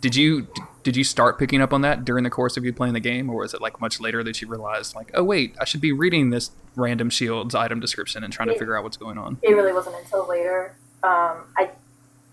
[0.00, 0.46] did you
[0.82, 3.28] did you start picking up on that during the course of you playing the game,
[3.28, 5.92] or was it like much later that you realized like, oh wait, I should be
[5.92, 9.38] reading this random shield's item description and trying it, to figure out what's going on?
[9.42, 10.76] It really wasn't until later.
[11.02, 11.70] Um, I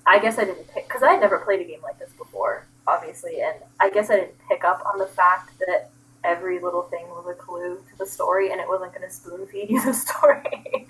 [0.06, 2.67] I guess I didn't pick because I had never played a game like this before,
[2.88, 5.89] obviously, and I guess I didn't pick up on the fact that
[6.23, 9.47] every little thing was a clue to the story, and it wasn't going to spoon
[9.47, 10.88] feed you the story.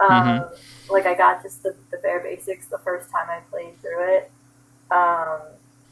[0.00, 0.92] um, mm-hmm.
[0.92, 4.30] Like I got just the, the bare basics the first time I played through it.
[4.90, 5.40] Um,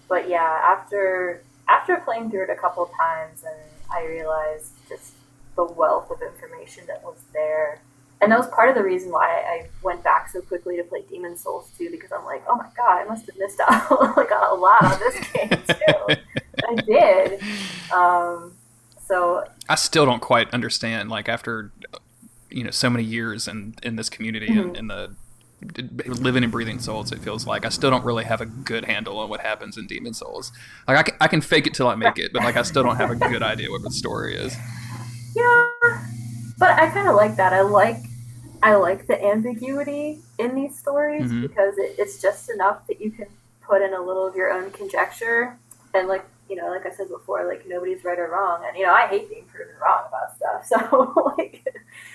[0.09, 3.57] but yeah, after after playing through it a couple times, and
[3.91, 5.15] I realized just
[5.57, 7.81] the wealth of information that was there
[8.21, 11.03] and that was part of the reason why I went back so quickly to play
[11.09, 14.33] Demon Souls 2 because I'm like, oh my god, I must have missed out like
[14.33, 16.17] on a lot on this game too.
[16.67, 17.43] I did.
[17.93, 18.55] Um,
[19.07, 21.11] so I still don't quite understand.
[21.11, 21.73] Like after
[22.51, 24.61] you know so many years in in this community mm-hmm.
[24.61, 25.15] and in the
[26.07, 29.19] living and breathing souls it feels like i still don't really have a good handle
[29.19, 30.53] on what happens in demon souls
[30.87, 32.83] like i can, I can fake it till i make it but like i still
[32.83, 34.55] don't have a good idea what the story is
[35.35, 35.69] yeah
[36.59, 37.53] but I kind of like that.
[37.53, 37.97] I like
[38.63, 41.43] I like the ambiguity in these stories mm-hmm.
[41.43, 43.27] because it, it's just enough that you can
[43.63, 45.59] put in a little of your own conjecture
[45.95, 48.85] and like you know, like I said before, like nobody's right or wrong, and you
[48.85, 50.67] know, I hate being proven wrong about stuff.
[50.67, 51.65] So like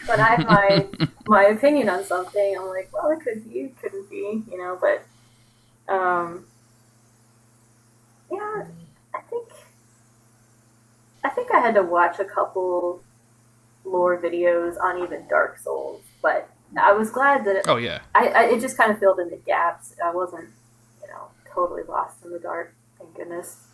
[0.06, 0.88] when I have my
[1.28, 4.78] my opinion on something, I'm like, well, it could be, it couldn't be, you know,
[4.80, 5.06] but
[5.94, 6.46] um,
[8.32, 8.66] yeah,
[9.14, 9.48] I think
[11.24, 13.02] I think I had to watch a couple
[13.84, 18.02] lore videos on even Dark Souls, but I was glad that it, Oh yeah.
[18.16, 19.96] I, I it just kind of filled in the gaps.
[20.04, 20.50] I wasn't,
[21.02, 22.74] you know, totally lost in the dark.
[22.98, 23.68] Thank goodness.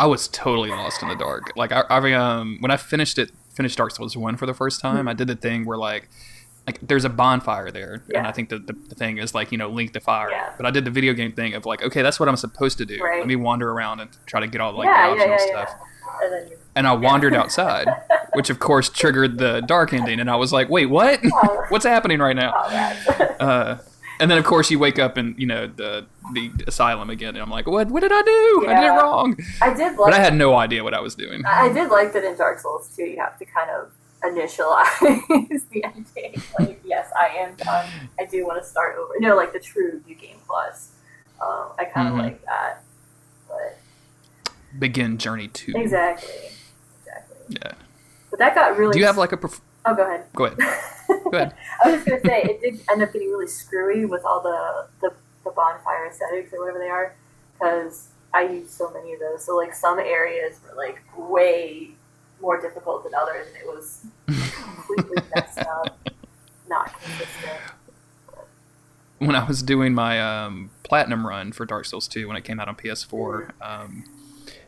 [0.00, 1.52] I was totally lost in the dark.
[1.56, 4.80] Like I, I um when I finished it, finished Dark Souls one for the first
[4.80, 6.08] time, I did the thing where like
[6.66, 9.58] like there's a bonfire there, and I think the, the, the thing is like you
[9.58, 10.30] know link the fire.
[10.30, 10.54] Yeah.
[10.56, 12.86] But I did the video game thing of like okay, that's what I'm supposed to
[12.86, 12.98] do.
[12.98, 13.18] Right.
[13.18, 15.76] Let me wander around and try to get all like yeah, the optional yeah, stuff.
[15.78, 16.36] yeah.
[16.38, 17.86] And you, And I wandered outside,
[18.32, 21.20] which of course triggered the dark ending, and I was like, wait, what?
[21.24, 21.64] Oh.
[21.68, 22.52] What's happening right now?
[22.56, 23.26] oh.
[23.40, 23.78] Uh,
[24.20, 27.38] and then of course you wake up in you know the the asylum again, and
[27.42, 27.88] I'm like, what?
[27.88, 28.64] What did I do?
[28.68, 29.36] I did it wrong.
[29.62, 30.14] I did But like.
[30.14, 31.42] I had no idea what I was doing.
[31.46, 33.04] I did like that in Dark Souls too.
[33.04, 33.90] You have to kind of
[34.22, 34.98] initialize
[35.70, 36.42] the ending.
[36.58, 37.88] Like, yes, I am done.
[38.20, 39.14] I do want to start over.
[39.18, 40.90] No, like the true New Game Plus.
[41.40, 42.18] Um, I kind of Mhm.
[42.18, 42.82] like that.
[43.48, 43.78] But
[44.78, 45.72] Begin journey two.
[45.74, 46.28] exactly,
[47.00, 47.36] exactly.
[47.48, 47.72] Yeah.
[48.30, 48.92] But that got really.
[48.92, 49.36] Do you have like a?
[49.36, 50.24] Pref- Oh, go ahead.
[50.32, 50.58] go ahead.
[51.08, 51.54] Go ahead.
[51.84, 54.86] I was just gonna say it did end up getting really screwy with all the
[55.00, 57.16] the, the bonfire ascetics or whatever they are,
[57.54, 59.44] because I used so many of those.
[59.44, 61.90] So like some areas were like way
[62.40, 66.08] more difficult than others, and it was completely messed up,
[66.68, 67.60] not consistent.
[69.18, 72.58] When I was doing my um, platinum run for Dark Souls 2 when it came
[72.58, 74.04] out on PS4, um,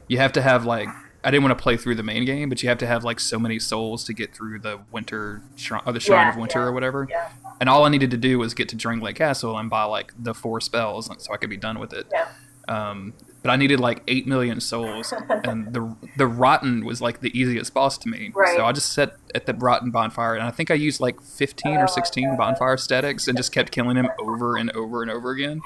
[0.08, 0.88] you have to have like
[1.24, 3.20] I didn't want to play through the main game, but you have to have like
[3.20, 6.58] so many souls to get through the winter shrine or the shrine Yeah, of winter
[6.60, 6.64] yeah.
[6.66, 7.06] or whatever.
[7.08, 7.28] Yeah,
[7.60, 10.34] And all I needed to do was get to Drangleic Castle and buy like the
[10.34, 12.06] four spells, so I could be done with it.
[12.12, 12.28] yeah.
[12.68, 17.36] Um, but I needed like eight million souls, and the the rotten was like the
[17.36, 18.30] easiest boss to me.
[18.34, 18.54] Right.
[18.56, 21.76] So I just sat at the rotten bonfire, and I think I used like fifteen
[21.78, 22.38] Oh or sixteen God.
[22.38, 25.60] bonfire ascetics, and just kept killing him over and over and over again.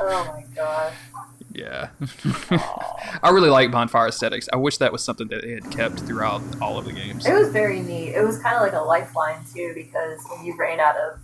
[0.00, 0.94] Oh my gosh.
[1.54, 1.90] Yeah,
[3.22, 4.48] I really like bonfire ascetics.
[4.52, 7.26] I wish that was something that they had kept throughout all of the games.
[7.26, 8.14] It was very neat.
[8.14, 11.18] It was kind of like a lifeline too, because when you ran out of,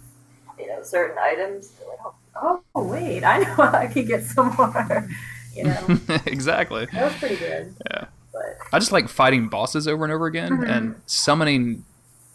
[0.59, 4.55] you know, certain items, you're like, oh, oh wait, I know I could get some
[4.57, 5.09] more.
[5.57, 6.87] You know, exactly.
[6.93, 7.75] that was pretty good.
[7.91, 8.05] Yeah.
[8.33, 10.71] But I just like fighting bosses over and over again, Mhm.
[10.71, 11.85] and summoning,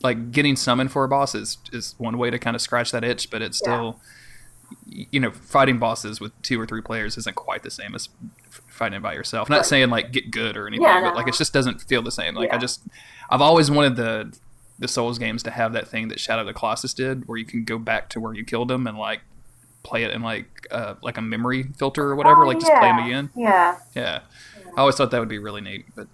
[0.01, 3.05] like getting summoned for a boss is, is one way to kind of scratch that
[3.05, 3.29] itch.
[3.29, 3.75] But it's Yeah.
[3.75, 3.99] still, y-
[4.87, 8.09] you know, fighting bosses with two or three players isn't quite the same as
[8.49, 9.49] fighting by yourself.
[9.49, 12.11] Not saying like get good or anything, Yeah, but like it just doesn't feel the
[12.11, 12.35] same.
[12.35, 12.81] Like I just,
[13.29, 14.37] I've always wanted the
[14.79, 17.45] the Souls games to have that thing that Shadow of the Colossus did, where you
[17.45, 19.21] can go back to where you killed him and like
[19.83, 22.79] play it in like uh, like a memory filter or whatever, Oh, like just play
[22.89, 23.05] them yeah.
[23.05, 23.29] again.
[23.35, 24.19] yeah, Yeah.
[24.75, 26.07] I always thought that would be really neat, but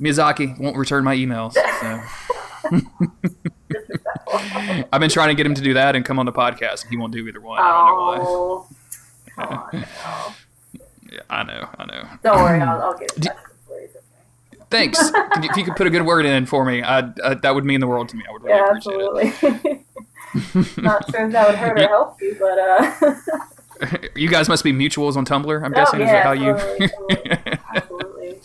[0.00, 1.52] Miyazaki won't return my emails.
[1.54, 2.02] So
[4.92, 6.90] I've been trying to get him to do that and come on the podcast, and
[6.90, 7.58] he won't do either one.
[7.60, 8.16] I don't know why.
[8.20, 8.66] oh,
[9.36, 9.82] come on, no.
[11.12, 12.02] Yeah, I know, I know.
[12.24, 13.84] Don't worry, I'll, I'll get it Do- back for you.
[13.84, 14.64] It's okay.
[14.70, 14.98] Thanks.
[15.36, 17.78] If you could put a good word in for me, I, I, that would mean
[17.80, 18.24] the world to me.
[18.28, 19.00] I would really Yeah, appreciate
[20.34, 20.74] absolutely.
[20.82, 22.92] Not sure if that would hurt or help you, but uh,
[24.16, 25.64] you guys must be mutuals on Tumblr.
[25.64, 27.30] I'm Oh, guessing is yeah, that how you totally, totally.
[27.74, 28.40] absolutely.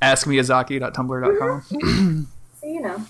[0.00, 2.28] askmiyazaki.tumblr.com.
[2.62, 3.04] You know,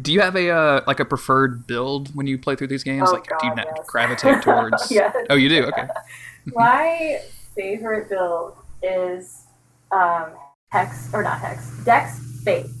[0.00, 3.08] Do you have a uh, like a preferred build when you play through these games?
[3.08, 3.66] Oh, like, do you yes.
[3.86, 4.90] gravitate towards?
[4.90, 5.14] Yes.
[5.30, 5.64] Oh, you do.
[5.66, 5.86] Okay.
[6.46, 7.20] my
[7.54, 9.44] favorite build is
[9.92, 10.30] um,
[10.70, 12.74] Hex or not Hex Dex Faith.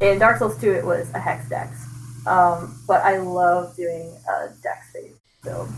[0.00, 1.86] In Dark Souls 2, it was a Hex Dex,
[2.26, 5.68] um, but I love doing a Dex Faith build,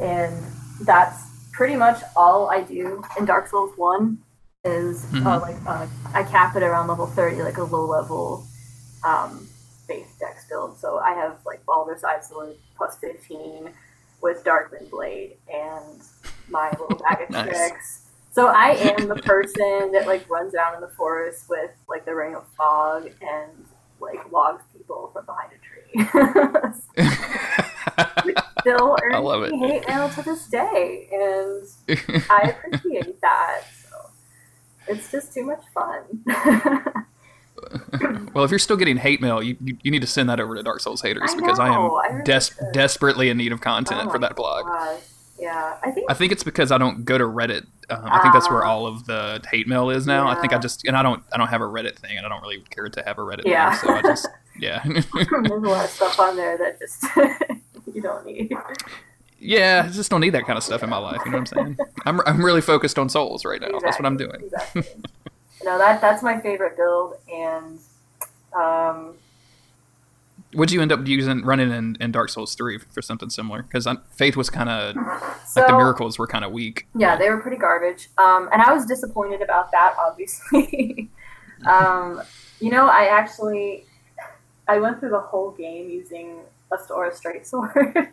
[0.00, 0.34] and
[0.82, 4.18] that's pretty much all I do in Dark Souls 1.
[4.66, 5.40] Is uh, Mhm.
[5.42, 8.46] like uh, I cap it around level 30, like a low level
[9.04, 9.46] um,
[9.86, 10.78] Faith Dex build.
[10.78, 13.68] So I have like Baldur's Sword plus 15
[14.22, 16.00] with Darkmoon Blade and
[16.48, 17.44] my little bag of Nice.
[17.46, 18.00] tricks.
[18.32, 22.14] So I am the person that like runs around in the forest with like the
[22.14, 23.50] ring of fog and
[24.00, 25.92] like logs people from behind a tree.
[28.60, 29.56] Still I love earns it.
[29.56, 31.68] me hate mail to this day, and
[32.30, 33.64] I appreciate that.
[34.88, 36.24] It's just too much fun.
[38.34, 40.54] well, if you're still getting hate mail, you, you, you need to send that over
[40.54, 43.52] to Dark Souls haters I because I know, I am really des- desperately in need
[43.52, 44.66] of content Oh for that blog.
[44.66, 45.00] gosh.
[45.38, 47.66] Yeah, I think I think it's because I don't go to Reddit.
[47.90, 48.70] Um, I think that's where Ah.
[48.70, 50.28] all of the hate mail is now.
[50.28, 52.28] I think I just and I don't I don't have a Reddit thing, and I
[52.28, 53.74] don't really care to have a Reddit Yeah.
[53.74, 53.88] thing.
[53.88, 54.28] So I just
[54.60, 55.06] yeah there's
[55.50, 57.04] a lot of stuff on there that just
[57.92, 58.52] you don't need.
[59.44, 59.84] Yeah.
[59.86, 61.20] I just don't need that kind of stuff in my life.
[61.24, 61.78] You know what I'm saying?
[62.06, 63.78] I'm I'm really focused on souls right now.
[63.80, 64.40] That's what I'm doing.
[64.42, 64.82] Exactly.
[65.64, 67.78] no, that that's my favorite build, and
[68.54, 69.14] um,
[70.54, 73.62] Would you end up using running in, in Dark Souls three for something similar?
[73.62, 74.94] Because Faith was kind of
[75.46, 76.86] so like the miracles were kind of weak.
[76.96, 79.94] yeah, they were pretty garbage, um, and I was disappointed about that.
[79.98, 81.10] Obviously,
[81.66, 82.22] um,
[82.60, 83.84] you know, I actually
[84.68, 86.38] I went through the whole game using
[86.72, 88.12] Astora straight sword.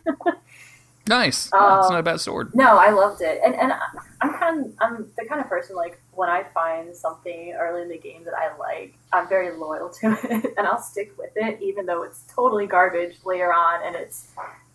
[1.06, 1.52] Nice.
[1.52, 2.54] Um, That's not a bad sword.
[2.54, 3.72] no, I loved it, and and
[4.20, 7.88] I'm kind of I'm the kind of person like when I find something early in
[7.88, 11.60] the game that I like, I'm very loyal to it, and I'll stick with it
[11.60, 14.28] even though it's totally garbage later on, and it's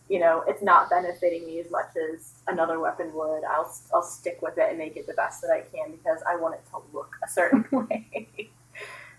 [0.09, 3.43] you know it's not benefiting me as much as another weapon would.
[3.45, 6.35] I'll I'll stick with it and make it the best that I can because I
[6.35, 8.49] want it to look a certain way.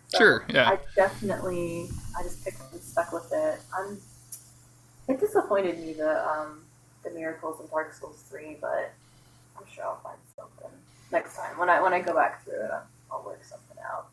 [0.09, 0.44] So, Sure.
[0.49, 0.71] Yeah.
[0.71, 3.61] I definitely, I just picked and stuck with it.
[3.75, 3.99] I'm.
[5.09, 6.61] It disappointed me the um
[7.09, 8.92] the miracles in Dark Souls three, but
[9.57, 10.71] I'm sure I'll find something
[11.12, 12.71] next time when I when I go back through it.
[13.11, 14.09] I'll, work something out.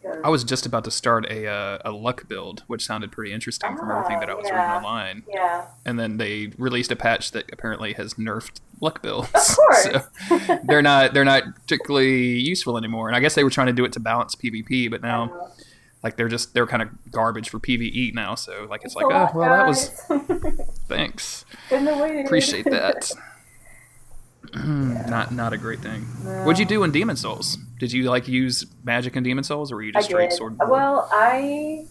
[0.00, 3.32] Because, I was just about to start a uh, a luck build, which sounded pretty
[3.32, 4.62] interesting from everything that I was Ah, yeah.
[4.62, 5.22] reading online.
[5.28, 9.28] yeah, And then they released a patch that apparently has nerfed luck builds.
[9.34, 9.82] of course.
[10.28, 13.08] So they're not they're not particularly useful anymore.
[13.08, 15.48] And I guess they were trying to do it to balance PvP, but now
[16.02, 18.34] like they're just they're kind of garbage for PvE now.
[18.34, 19.88] So like it's like oh well that was
[20.88, 23.10] thanks appreciate that.
[24.54, 26.06] Not not a great thing.
[26.24, 26.44] No.
[26.44, 27.56] What'd you do in Demon Souls?
[27.78, 30.36] Did you like use magic in Demon Souls, or were you I just straight did.
[30.36, 30.58] sword?
[30.58, 31.86] Well, I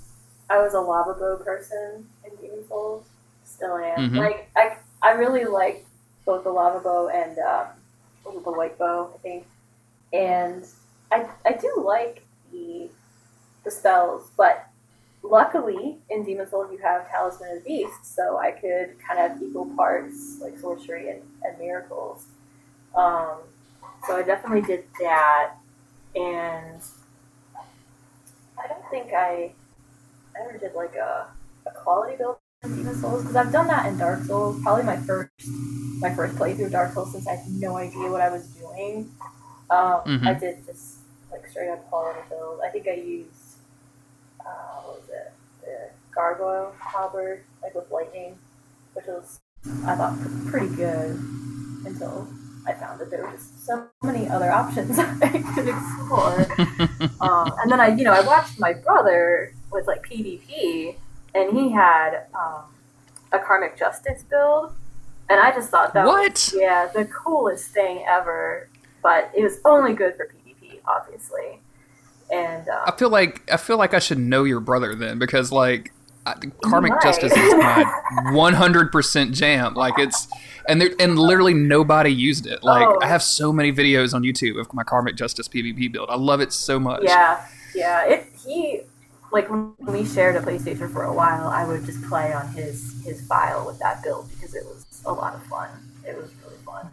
[0.49, 3.05] I was a lava bow person in Demon Souls.
[3.45, 4.11] Still am.
[4.11, 4.17] Mhm.
[4.17, 5.85] Like I I really like
[6.25, 7.67] both the lava bow and um,
[8.23, 9.45] what was it, the white bow, I think.
[10.13, 10.65] And
[11.11, 12.89] I I do like the
[13.63, 14.67] the spells, but
[15.23, 19.41] luckily in Demon Souls you have Talisman of the Beast, so I could kind of
[19.41, 22.25] equal parts like sorcery and, and miracles.
[22.95, 23.37] Um,
[24.07, 25.53] so I definitely did that,
[26.15, 26.81] and
[28.57, 29.53] I don't think I
[30.39, 31.27] ever did like a,
[31.67, 34.61] a quality build in Demon Souls because I've done that in Dark Souls.
[34.61, 35.31] Probably my first
[35.99, 39.11] my first playthrough Dark Souls since I had no idea what I was doing.
[39.69, 40.27] Um, Mhm.
[40.27, 40.97] I did just
[41.31, 42.59] like straight up quality build.
[42.65, 43.29] I think I used
[44.45, 48.37] uh, what was it the gargoyle halberd like with lightning,
[48.93, 49.39] which was
[49.85, 51.15] I thought pretty good
[51.85, 52.27] until
[52.67, 56.47] I found that there were just so many other options I could explore.
[57.21, 60.95] um, and then I, you know, I watched my brother with like PvP,
[61.33, 62.63] and he had um,
[63.31, 64.73] a karmic justice build,
[65.29, 66.31] and I just thought that What?
[66.31, 68.67] was yeah the coolest thing ever.
[69.01, 71.60] But it was only good for PvP, obviously.
[72.31, 75.51] And I uh, feel like I feel like I should know your brother then because
[75.51, 75.91] like
[76.25, 77.83] I, karmic justice is my
[78.27, 79.73] 100% jam.
[79.73, 80.27] Like it's
[80.69, 82.63] and there and literally nobody used it.
[82.63, 82.99] Like Oh.
[83.01, 86.09] I have so many videos on YouTube of my karmic justice PvP build.
[86.09, 87.01] I love it so much.
[87.03, 88.81] yeah, yeah, it he
[89.31, 93.01] like when we shared a PlayStation for a while, I would just play on his
[93.03, 95.69] his file with that build because it was a lot of fun.
[96.07, 96.89] It was really fun.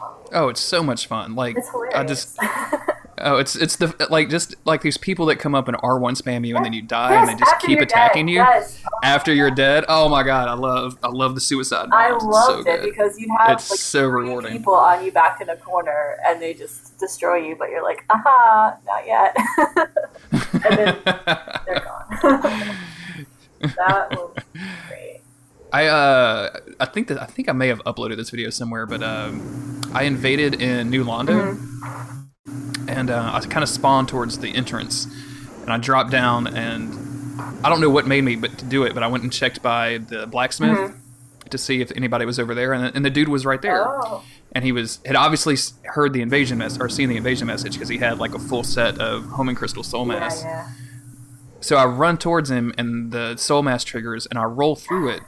[0.00, 1.34] Um, Oh, it's so much fun.
[1.34, 1.56] Like.
[1.94, 2.38] I just
[3.18, 6.46] oh, it's it's the like just like these people that come up and R1 spam
[6.46, 8.82] you and then you die and they just keep attacking dead, you Yes.
[9.02, 9.84] after you're dead.
[9.88, 11.88] Oh my god, I love I love the suicide.
[11.92, 12.90] I loved so it good.
[12.90, 14.52] because you'd have It's like so rewarding.
[14.52, 18.04] people on you back in a corner and they just destroy you, but you're like,
[18.10, 19.36] aha, not yet.
[20.64, 20.98] and then
[21.66, 22.06] they're gone.
[23.60, 24.34] that was
[24.88, 25.20] great.
[25.72, 29.02] I uh I think that I think I may have uploaded this video somewhere, but
[29.02, 32.20] um, I invaded in New Londo, Mm-hmm.
[32.88, 35.06] And uh, I kind of spawned towards the entrance,
[35.62, 36.94] and I dropped down, and
[37.64, 39.62] I don't know what made me but to do it, but I went and checked
[39.62, 40.94] by the blacksmith Mhm.
[41.50, 44.22] to see if anybody was over there, and, and the dude was right there, Oh,
[44.52, 45.56] and he was had obviously
[45.86, 48.62] heard the invasion mess or seen the invasion message because he had like a full
[48.64, 50.42] set of homing crystal soul mass.
[50.44, 50.68] yeah.
[51.60, 55.20] So I run towards him, and the soul mass triggers, and I roll through it,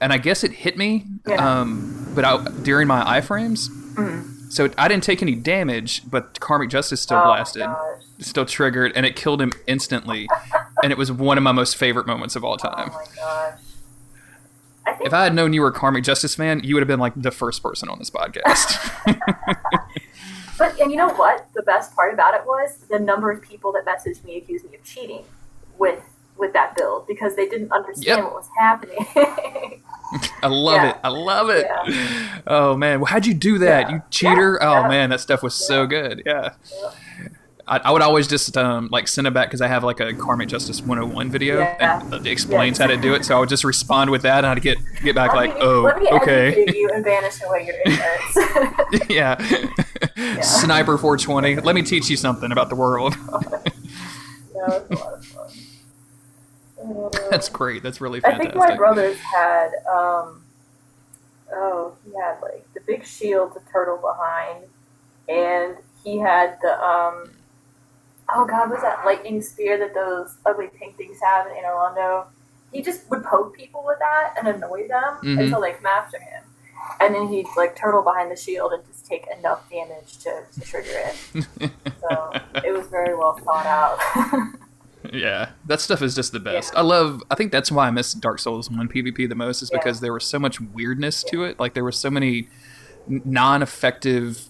[0.00, 1.04] and I guess it hit me.
[1.26, 1.60] Yeah.
[1.60, 4.34] Um, but I, during my iframes, Mhm.
[4.48, 7.66] So I didn't take any damage, but karmic justice still Oh, blasted,
[8.18, 10.28] still triggered, and it killed him instantly.
[10.82, 12.88] and it was one of my most favorite moments of all Oh time.
[12.92, 13.58] my gosh.
[14.86, 17.00] I If I had known you were a karmic justice fan, you would have been
[17.00, 18.78] like the first person on this podcast.
[20.58, 21.46] But and you know what?
[21.54, 24.76] The best part about it was the number of people that messaged me accused me
[24.76, 25.22] of cheating
[25.78, 26.02] with
[26.38, 28.24] with that build because they didn't understand Yep.
[28.24, 29.06] what was happening.
[30.42, 30.90] I love Yeah.
[30.90, 30.96] it.
[31.04, 31.66] I love it.
[31.68, 32.38] Yeah.
[32.46, 33.88] Oh man, well, how'd you do that?
[33.88, 33.96] Yeah.
[33.96, 34.62] You cheater!
[34.62, 36.22] Oh man, that stuff was so good.
[36.24, 36.50] Yeah.
[37.70, 40.14] I, I would always just um, like send it back because I have like a
[40.14, 43.26] Karmic Justice 101 video and it explains how to do it.
[43.26, 45.60] So I would just respond with that and I'd get get back let like, me,
[45.60, 49.10] oh, let me okay, you and banish away your ignorance.
[49.10, 50.40] yeah.
[50.40, 51.56] Sniper 420.
[51.56, 53.12] Let me teach you something about the world.
[54.54, 55.24] that
[56.80, 57.82] Uh, That's great.
[57.82, 58.52] That's really I fantastic.
[58.52, 60.42] think my brothers had um
[61.52, 64.64] oh, he had like the big shield the turtle behind
[65.28, 67.30] and he had the um
[68.34, 72.26] oh god, was that lightning spear that those ugly pink things have in Anor Londo?
[72.72, 75.40] He just would poke people with that and annoy them Mhm.
[75.40, 76.42] until they come after him.
[77.00, 80.60] And then he'd like turtle behind the shield and just take enough damage to, to
[80.60, 81.46] trigger it.
[82.00, 82.32] So
[82.64, 83.98] it was very well thought out.
[85.12, 86.72] Yeah, that stuff is just the best.
[86.74, 86.80] Yeah.
[86.80, 87.22] I love.
[87.30, 89.78] I think that's why I miss Dark Souls One PvP the most, is Yeah.
[89.78, 91.58] because there was so much weirdness to it.
[91.60, 92.48] Like there were so many
[93.08, 94.48] non-effective,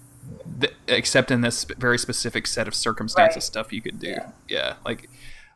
[0.60, 3.42] th- except in this very specific set of circumstances, Right.
[3.42, 4.16] stuff you could do.
[4.48, 4.74] Yeah.
[4.84, 5.08] Like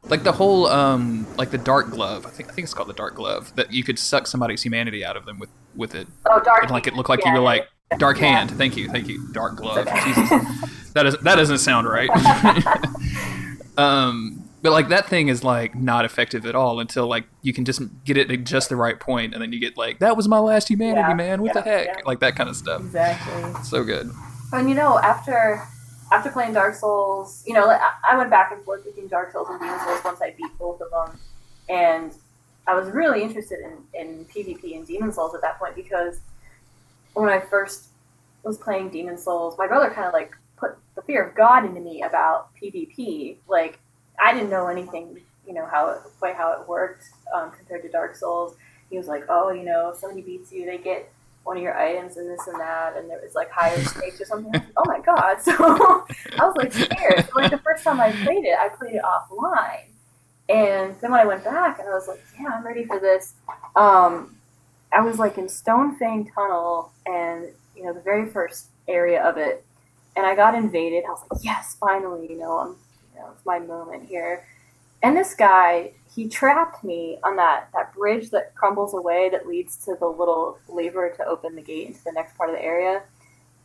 [0.04, 2.26] like the whole um like the dark glove.
[2.26, 5.04] I think I think it's called the dark glove that you could suck somebody's humanity
[5.04, 6.06] out of them with with it.
[6.30, 6.62] oh, dark.
[6.62, 8.50] And like it looked like you were like dark hand.
[8.52, 9.28] Thank you, thank you.
[9.32, 9.86] Dark glove.
[10.04, 10.28] Jesus.
[10.92, 12.10] That doesn't that doesn't sound right.
[13.78, 17.64] um, but like that thing is like not effective at all until like you can
[17.64, 20.28] just get it at just the right point, and then you get like that was
[20.28, 21.42] my last humanity, Yeah, man.
[21.42, 21.86] What the heck?
[21.86, 21.96] yeah.
[22.04, 22.80] Like that kind of stuff.
[22.80, 23.62] Exactly.
[23.64, 24.10] So good.
[24.52, 25.62] And you know, after
[26.12, 29.48] after playing Dark Souls, you know, I- I went back and forth between Dark Souls
[29.50, 31.18] and Demon Souls once I beat both of them,
[31.68, 32.12] and
[32.66, 36.20] I was really interested in, in PvP and Demon Souls at that point because
[37.14, 37.86] when I first
[38.44, 41.80] was playing Demon Souls, my brother kind of like put the fear of God into
[41.80, 43.38] me about PvP.
[43.48, 43.78] Like
[44.20, 47.04] I didn't know anything, you know, how it quite how it worked
[47.34, 48.56] um, compared to Dark Souls.
[48.90, 51.10] He was like, "Oh, you know, if somebody beats you, they get
[51.44, 54.24] one of your items and this and that, and there was like higher stakes or
[54.24, 55.38] something." Like, oh my god!
[55.42, 55.52] So
[56.38, 57.26] I was like scared.
[57.26, 59.86] So, like the first time I played it, I played it offline,
[60.48, 63.34] and then when I went back, and I was like, "Yeah, I'm ready for this."
[63.74, 64.36] Um,
[64.92, 69.64] I was like in Stonefang Tunnel, and you know the very first area of it,
[70.16, 71.04] and I got invaded.
[71.06, 72.76] I was like, "Yes, finally!" You know, I'm,
[73.22, 74.46] know, it's my moment here.
[75.02, 79.76] And this guy, he trapped me on that, that bridge that crumbles away that leads
[79.84, 83.02] to the little lever to open the gate into the next part of the area.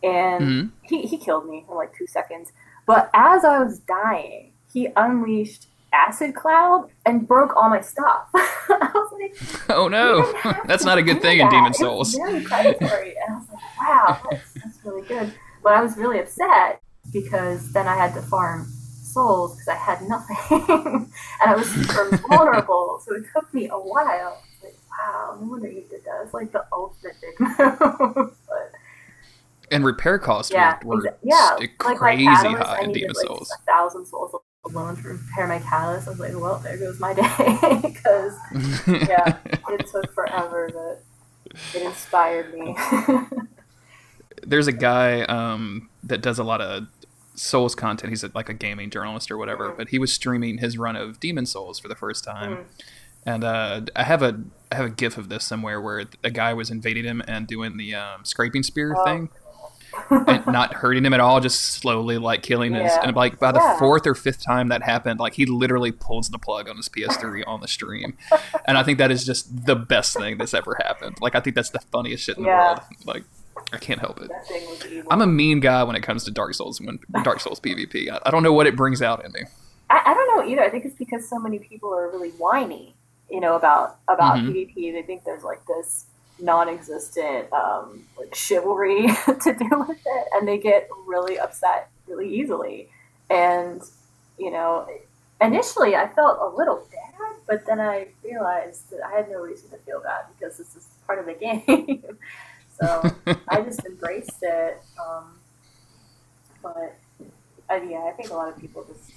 [0.04, 0.72] And Mhm.
[0.84, 2.52] he, he killed me in like two seconds.
[2.86, 8.30] But as I was dying, he unleashed acid cloud and broke all my stuff.
[8.36, 10.34] I was like, Oh no,
[10.66, 12.20] that's not a good thing in that." Demon It was Souls.
[12.48, 15.34] predatory, and I was like, "Wow, that's, that's really good."
[15.64, 16.82] But I was really upset
[17.12, 18.68] because then I had to farm
[19.18, 20.38] souls because I had nothing,
[21.42, 23.02] and I was super vulnerable.
[23.06, 24.42] So it took me a while.
[24.64, 27.58] Like, "Wow, no wonder you did that." It's like the ultimate big move.
[28.48, 28.72] but
[29.72, 32.92] And repair costs yeah, were, were exa- yeah, st- like crazy catalyst, high I in
[32.94, 33.52] Demon like Souls.
[33.52, 36.08] a thousand souls alone to repair my catalyst.
[36.08, 38.34] I was like, "Well, there goes my day," because
[38.88, 39.38] yeah,
[39.70, 41.04] it took forever, but
[41.76, 42.76] it inspired me.
[44.46, 46.88] There's a guy um, that does a lot of
[47.38, 48.10] Souls content.
[48.10, 49.78] He's a, like a gaming journalist or whatever, Mhm.
[49.78, 52.58] but he was streaming his run of Demon Souls for the first time.
[52.58, 52.64] Mm.
[53.26, 56.54] And uh, I have a I have a GIF of this somewhere where a guy
[56.54, 59.06] was invading him and doing the um, scraping spear Oh.
[59.06, 59.30] thing,
[60.10, 62.92] and not hurting him at all, just slowly like killing his.
[63.04, 63.78] And like by the Yeah.
[63.80, 67.44] fourth or fifth time that happened, like he literally pulls the plug on his PS3
[67.48, 68.18] on the stream,
[68.66, 71.18] and I think that is just the best thing that's ever happened.
[71.22, 72.76] Like I think that's the funniest shit in Yeah.
[72.76, 73.06] the world.
[73.06, 73.24] Like
[73.74, 74.30] I can't help it.
[74.30, 75.12] that thing was evil.
[75.12, 78.10] I'm a mean guy when it comes to Dark Souls when Dark Souls PvP.
[78.10, 79.42] I, I don't know what it brings out in me.
[79.90, 80.64] I, I don't know either.
[80.64, 82.96] I think it's because so many people are really whiny,
[83.30, 84.54] you know, about about Mhm.
[84.54, 84.94] PvP.
[84.94, 86.06] They think there's like this
[86.40, 92.90] non-existent um, like chivalry to do with it, and they get really upset really easily.
[93.30, 93.82] And
[94.38, 94.88] you know,
[95.42, 99.70] initially I felt a little bad, but then I realized that I had no reason
[99.72, 102.04] to feel bad because this is part of the game.
[102.80, 103.12] So
[103.48, 104.82] I just embraced it.
[105.00, 105.40] Um,
[106.62, 106.98] but
[107.70, 109.12] uh, yeah, I think a lot of people just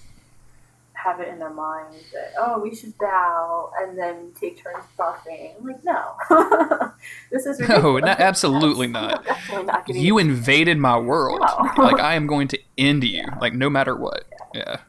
[0.94, 5.52] have it in their mind that oh, we should bow and then take turns buffing.
[5.58, 6.12] I'm like, no,
[7.32, 8.02] this is ridiculous.
[8.02, 9.24] No, not- absolutely not.
[9.64, 11.40] Not You invaded my world.
[11.40, 11.82] No.
[11.82, 13.24] like I am going to end you.
[13.40, 14.24] Like no matter what.
[14.54, 14.80] Yeah.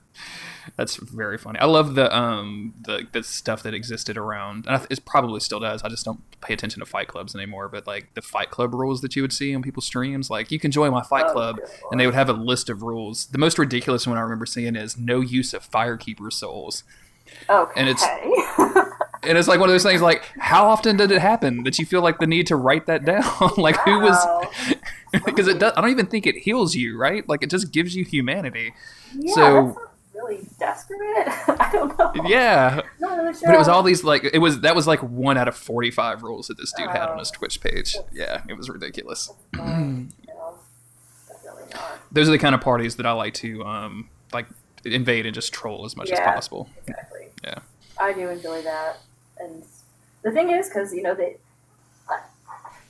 [0.81, 1.59] That's very funny.
[1.59, 4.65] I love the um the the stuff that existed around.
[4.67, 5.83] And it probably still does.
[5.83, 7.69] I just don't pay attention to fight clubs anymore.
[7.69, 10.59] But like the fight club rules that you would see on people's streams, like you
[10.59, 11.59] can join my fight Oh, club,
[11.91, 13.27] and they would have a list of rules.
[13.27, 16.83] The most ridiculous one I remember seeing is no use of firekeeper souls.
[17.49, 17.79] okay.
[17.79, 18.07] and it's-
[19.23, 20.01] And it's like one of those things.
[20.01, 23.05] Like, how often did it happen that you feel like the need to write that
[23.11, 23.21] down?
[23.55, 24.17] like, who was?
[25.25, 25.73] Because it does.
[25.77, 27.27] I don't even think it heals you, right?
[27.29, 28.73] Like, it just gives you humanity.
[29.15, 29.77] yeah, so-
[30.21, 30.99] really desperate.
[31.59, 32.11] I don't know.
[32.25, 33.47] Yeah, Not really sure.
[33.47, 35.91] but it was all these like it was that was like one out of forty
[35.91, 37.19] five rules that this dude had on Oh.
[37.19, 37.95] his Twitch page.
[38.11, 39.31] Yeah, it was ridiculous.
[39.53, 40.05] No.
[42.11, 44.45] Those are the kind of parties that I like to um like
[44.83, 46.69] invade and just troll as much as possible.
[46.87, 47.27] Exactly.
[47.43, 47.59] Yeah.
[47.99, 48.97] I do enjoy that,
[49.39, 49.63] and
[50.23, 51.37] the thing is, because you know they,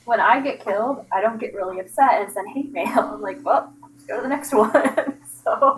[0.04, 2.88] when I get killed, I don't get really upset and send hate mail.
[3.14, 5.20] I'm like, well, let's go to the next one.
[5.44, 5.76] so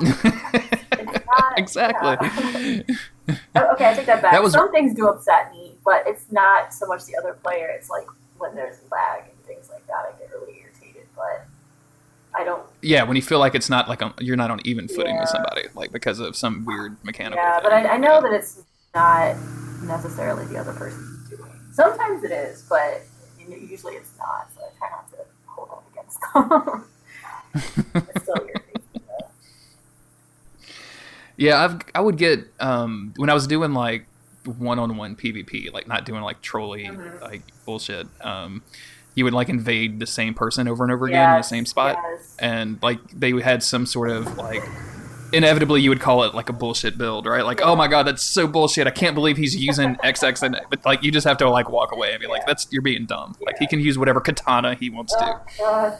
[1.39, 2.85] not exactly.
[3.57, 4.33] Oh, okay, I take that back.
[4.33, 7.69] That was- Some things do upset me, but it's not so much the other player.
[7.75, 8.07] It's like
[8.37, 11.07] when there's lag and things like that, I get really irritated.
[11.17, 11.47] But
[12.39, 12.63] I don't.
[12.83, 15.31] Yeah, when you feel like it's not like on, you're not on even footing with
[15.31, 17.43] somebody, like because of some weird mechanical.
[17.43, 17.73] Yeah, but.
[17.73, 18.63] I, I know that it's
[18.95, 19.37] not
[19.85, 21.51] necessarily the other person's doing.
[21.73, 23.01] Sometimes it is, but
[23.39, 24.49] usually it's not.
[24.55, 26.21] So I try not to hold that against
[27.95, 28.05] them.
[28.13, 28.83] it's still irritating.
[29.09, 29.31] though.
[31.37, 34.07] Yeah, I've I would get um when I was doing like
[34.59, 37.21] one on one PvP, like not doing like trolley Mhm.
[37.23, 38.07] like bullshit.
[38.21, 38.63] Um,
[39.15, 41.97] you would like invade the same person over and over again in the same spot,
[42.03, 42.37] yes.
[42.41, 44.63] and like they had some sort of like
[45.33, 47.45] inevitably you would call it like a bullshit build, right?
[47.45, 48.87] Like, oh my god, that's so bullshit.
[48.87, 51.93] I can't believe he's using XX, and but like you just have to like walk
[51.93, 53.35] away and be like, that's you're being dumb.
[53.41, 55.25] Like he can use whatever katana he wants to.
[55.25, 55.99] Oh, God.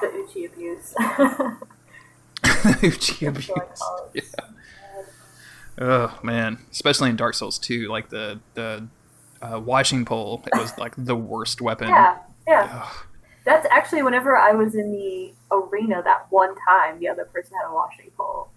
[0.00, 0.94] The Uchi abuse.
[2.82, 4.34] Uchi That's what I abuse.
[4.34, 4.40] it.
[5.80, 8.86] Oh man, especially in Dark Souls 2, like the the
[9.42, 11.88] uh, washing pole, it was like the worst weapon.
[11.88, 12.68] Yeah, yeah.
[12.84, 12.94] Ugh.
[13.44, 17.68] That's actually whenever I was in the arena that one time, the other person had
[17.68, 18.48] a washing pole.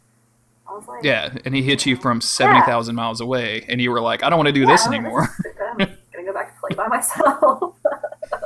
[0.69, 3.89] I was like, Yeah, and he hit you from seventy thousand miles away, and you
[3.91, 5.27] were like, "I don't want to do Yeah, this anymore."
[5.59, 7.75] I'm gonna go back to play by myself.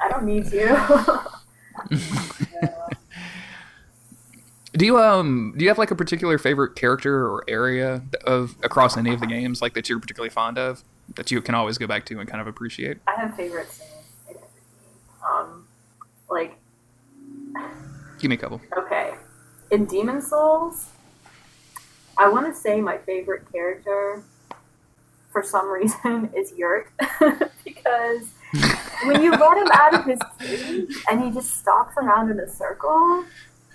[0.00, 0.76] I don't need you.
[2.62, 2.68] Yeah.
[4.76, 8.96] Do you um do you have like a particular favorite character or area of across
[8.96, 11.86] any of the games like that you're particularly fond of that you can always go
[11.86, 12.98] back to and kind of appreciate?
[13.06, 13.80] I have favorites
[14.28, 15.28] in, in every game.
[15.28, 15.66] Um,
[16.28, 16.58] like
[18.18, 18.60] Give me a couple.
[18.76, 19.14] Okay.
[19.70, 20.90] In Demon Souls,
[22.16, 24.22] I want to say my favorite character,
[25.30, 26.90] for some reason, is Yurt.
[27.64, 28.28] because
[29.04, 32.48] when you let him out of his cage and he just stalks around in a
[32.48, 33.24] circle,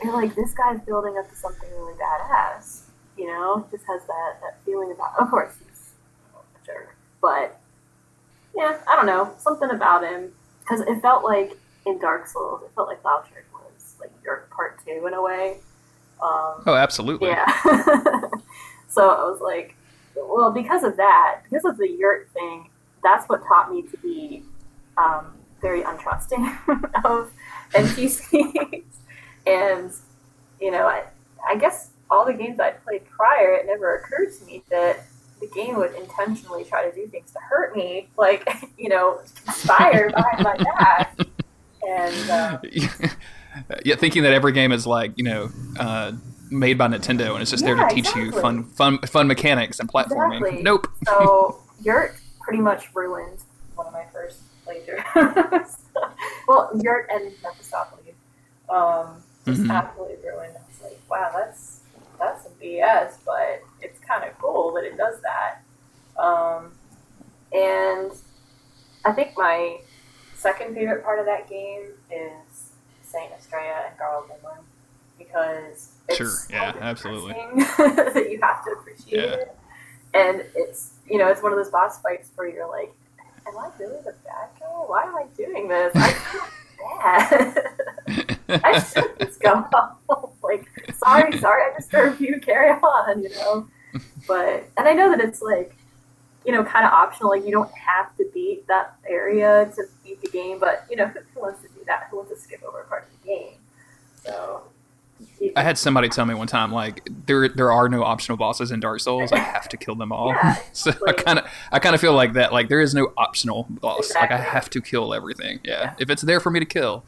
[0.04, 2.84] you're like, this guy's building up to something really badass.
[3.18, 3.68] You know?
[3.72, 5.92] Just has that, that feeling about Of course, he's
[6.36, 6.96] a jerk.
[7.22, 7.60] But,
[8.56, 9.34] yeah, I don't know.
[9.38, 10.32] Something about him.
[10.62, 14.80] Because it felt like in Dark Souls, it felt like Lautrec was like Yurt Part
[14.86, 15.58] 2 in a way.
[16.22, 17.30] Um, Oh, absolutely.
[17.30, 17.46] yeah.
[18.88, 19.76] so I was like,
[20.16, 22.70] well, because of that, because of the yurt thing,
[23.04, 24.44] that's what taught me to be
[24.98, 26.46] um, very untrusting
[27.06, 27.32] of
[27.74, 28.84] NPCs.
[29.46, 29.92] And,
[30.60, 31.04] you know, I,
[31.48, 35.06] I guess all the games I played prior, it never occurred to me that
[35.40, 40.10] the game would intentionally try to do things to hurt me, like, you know, conspire
[40.16, 41.18] behind my back.
[41.88, 42.60] And, uh,
[43.86, 46.12] yeah, thinking that every game is like you know uh,
[46.52, 49.90] made by Nintendo and it's just there to teach you fun fun fun mechanics and
[49.92, 50.38] platforming.
[50.38, 50.64] Exactly.
[50.64, 50.88] Nope.
[51.08, 53.40] So Yurt pretty much ruined
[53.74, 55.80] one of my first playthroughs.
[56.48, 58.02] well, Yurt and Mephistopheles
[58.72, 59.72] um, just Mhm.
[59.72, 60.56] absolutely ruined.
[60.56, 61.80] I was like, wow, that's
[62.20, 65.64] that's some BS, but it's kind of cool that it does that.
[66.22, 66.72] Um,
[67.52, 68.12] and
[69.04, 69.80] I think my
[70.36, 72.74] second favorite part of that game is
[73.04, 74.64] Saint Astraea and Garl Vinland
[75.18, 77.34] because it's Sure, so yeah, absolutely.
[77.78, 79.36] that you have to appreciate Yeah.
[79.36, 79.58] it.
[80.14, 82.94] And it's you know it's one of those boss fights where you're like,
[83.48, 84.66] am I really the bad guy?
[84.68, 85.92] Why am I doing this?
[85.96, 86.14] I
[87.02, 88.38] bad.
[88.64, 90.32] I should just go home.
[90.44, 92.40] like, sorry, sorry, I disturbed you.
[92.40, 93.68] Carry on, you know.
[94.28, 95.76] But and I know that it's like,
[96.46, 97.30] you know, kind of optional.
[97.30, 101.08] Like you don't have to beat that area to beat the game, but you know,
[101.08, 102.08] who, who wants to do that?
[102.10, 103.54] Who wants to skip over part of the game?
[104.16, 104.64] So.
[105.56, 108.80] I had somebody tell me one time like there there are no optional bosses in
[108.80, 109.32] Dark Souls.
[109.32, 110.30] I have to kill them all.
[110.30, 112.54] Yeah, so I kind of I kind of feel like that.
[112.54, 114.14] Like there is no optional boss.
[114.14, 115.60] Like I have to kill everything.
[115.64, 115.82] Yeah.
[115.82, 115.94] Yeah.
[116.00, 117.04] If it's there for me to kill.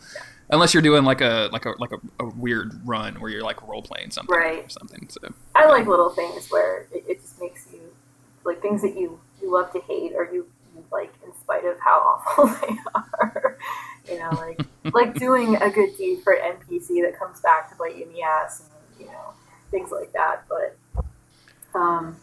[0.50, 3.66] Unless you're doing like a like a like a, a weird run where you're like
[3.68, 4.66] role playing something Right.
[4.66, 5.08] or something.
[5.10, 5.20] So
[5.56, 7.80] I like little things where it, it just makes you
[8.44, 10.48] like things that you you love to hate or you
[10.92, 13.58] like in spite of how awful they are.
[14.10, 14.62] You know, like
[14.94, 18.14] like doing a good deed for an NPC that comes back to bite you in
[18.14, 18.64] the ass
[18.98, 19.34] and you know
[19.72, 20.44] things like that.
[20.50, 20.78] But
[21.78, 22.18] um,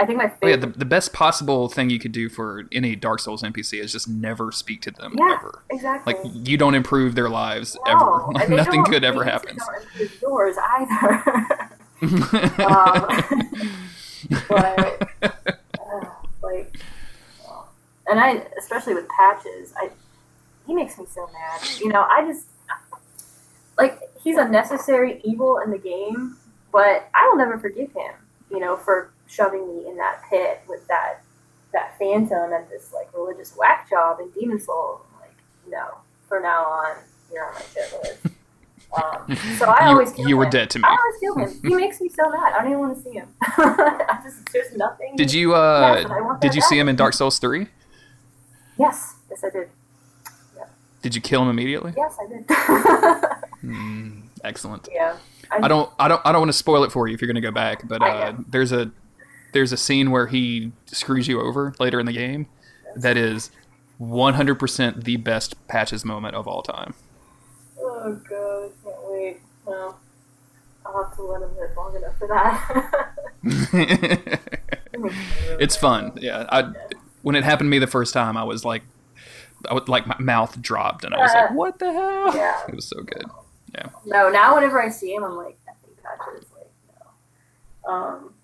[0.00, 2.94] I think my Oh, yeah, the, the best possible thing you could do for any
[2.96, 5.36] Dark Souls NPC is just never speak to them Yeah.
[5.38, 5.62] ever.
[5.70, 6.14] exactly.
[6.14, 8.32] Like you don't improve their lives No, ever.
[8.32, 9.60] Like nothing good ever happens.
[9.64, 11.70] Don't improve yours either.
[12.64, 13.50] um,
[14.48, 16.10] but uh,
[16.42, 16.76] like,
[18.06, 19.90] and I especially with patches, I
[20.68, 21.60] he makes me so mad.
[21.80, 22.46] You know, I just
[23.78, 26.36] like he's a necessary evil in the game,
[26.70, 28.12] but I will never forgive him.
[28.50, 31.22] You know, for shoving me in that pit with that
[31.72, 35.00] that phantom and this like religious whack job in Demon Souls.
[35.14, 35.36] I'm like,
[35.68, 35.98] no,
[36.28, 36.96] from now on,
[37.32, 38.20] you're on my shit list.
[38.90, 40.50] Um, so I you, always kill you were him.
[40.50, 40.84] dead to me.
[40.86, 41.60] I to steal him.
[41.62, 42.54] He makes me so mad.
[42.54, 43.28] I don't even want to see him.
[43.42, 45.14] I just, there's nothing.
[45.16, 47.66] Did you uh and want did you see him in Dark Souls 3?
[48.78, 49.68] Yes, yes, I did.
[51.02, 51.92] Did you kill him immediately?
[51.96, 52.46] Yes, I did.
[53.64, 54.88] Mm, excellent.
[54.92, 55.16] yeah.
[55.50, 57.34] I don't I don't I don't want to spoil it for you if you're going
[57.34, 58.92] to go back, but uh there's a
[59.52, 62.46] there's a scene where he screws you over later in the game
[62.94, 63.50] that is
[64.00, 66.94] 100% the best patches moment of all time.
[67.80, 69.40] Oh god, I can't wait.
[69.66, 69.96] No.
[70.86, 73.14] I'll have to let him live long enough for that.
[75.60, 76.12] it's fun.
[76.20, 76.72] Yeah, I
[77.22, 78.82] when it happened to me the first time, I was like,
[79.68, 82.60] I would like my mouth dropped, and I was like, "What the hell?" Yeah.
[82.68, 83.24] It was so good.
[83.74, 83.88] Yeah.
[84.06, 86.46] No, now whenever I see him, I'm like, I think patches.
[86.56, 86.70] Like,
[87.86, 87.92] no.
[87.92, 88.34] Um,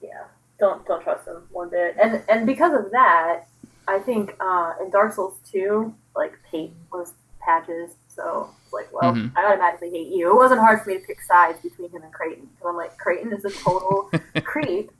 [0.00, 0.24] yeah,
[0.58, 1.96] don't don't trust him one bit.
[2.02, 3.44] And and because of that,
[3.86, 7.90] I think uh, in Dark Souls 2, like hate was patches.
[8.08, 9.32] So like, well, Mhm.
[9.36, 10.30] I automatically hate you.
[10.30, 12.96] It wasn't hard for me to pick sides between him and Creighton because I'm like,
[12.98, 14.10] Creighton is a total
[14.44, 14.90] creep,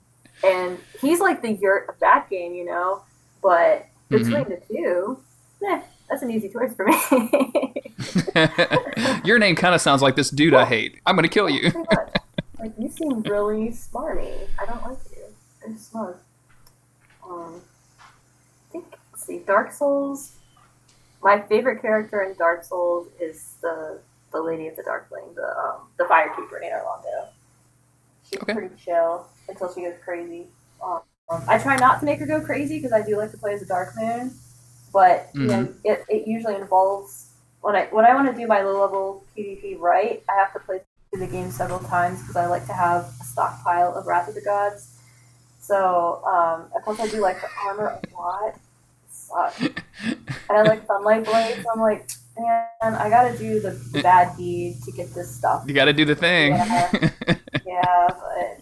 [0.43, 3.03] and he's like the yurt of that game, you know.
[3.41, 5.19] But between the two,
[5.67, 7.73] eh, that's an easy choice for me.
[9.25, 10.99] Your name kind of sounds like this dude I hate.
[11.05, 11.71] I'm gonna kill you.
[12.59, 14.47] Like you seem really smarmy.
[14.59, 15.23] I don't like you.
[15.67, 16.21] You're smart.
[17.23, 17.61] Um,
[18.69, 20.33] I think let's see, Dark Souls.
[21.21, 23.99] My favorite character in Dark Souls is the
[24.31, 27.29] the Lady of the Darkling, the um, the Firekeeper named Orlando.
[28.29, 28.53] She's Okay.
[28.53, 30.47] pretty chill until she goes crazy.
[30.83, 31.01] Um,
[31.47, 33.61] I try not to make her go crazy because I do like to play as
[33.61, 34.31] a Dark Moon,
[34.91, 37.29] but you know, it, it usually involves
[37.61, 40.59] when I when I want to do my low level PvP right, I have to
[40.59, 44.27] play through the game several times because I like to have a stockpile of Wrath
[44.29, 44.97] of the Gods.
[45.61, 48.55] So, um, plus I do like the armor a lot.
[49.61, 49.73] And
[50.49, 51.61] I like sunlight blades.
[51.63, 55.65] So I'm like, man, I gotta do the, bad deed to get this stuff.
[55.67, 56.53] You got to do the thing.
[56.53, 57.09] Yeah.
[57.65, 58.58] Yeah, but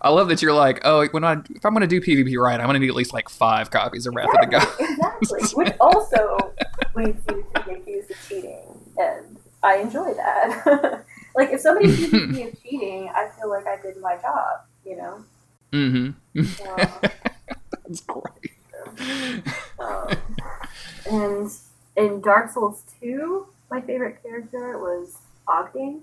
[0.00, 2.66] I love that you're like, oh, when I if I'm gonna do PvP right, I'm
[2.66, 5.32] gonna need at least like five copies of Wrath of the exactly, Gods.
[5.32, 5.64] exactly.
[5.64, 6.54] Which also
[6.94, 11.04] leads you to get accused of cheating, and I enjoy that.
[11.36, 14.60] like if somebody accuses me of cheating, I feel like I did my job.
[14.84, 15.24] You know.
[15.72, 16.10] mm-hmm.
[17.86, 19.44] That's great.
[19.78, 20.16] Um,
[21.10, 21.50] and
[21.96, 26.00] in Dark Souls 2, my favorite character was Agdayne.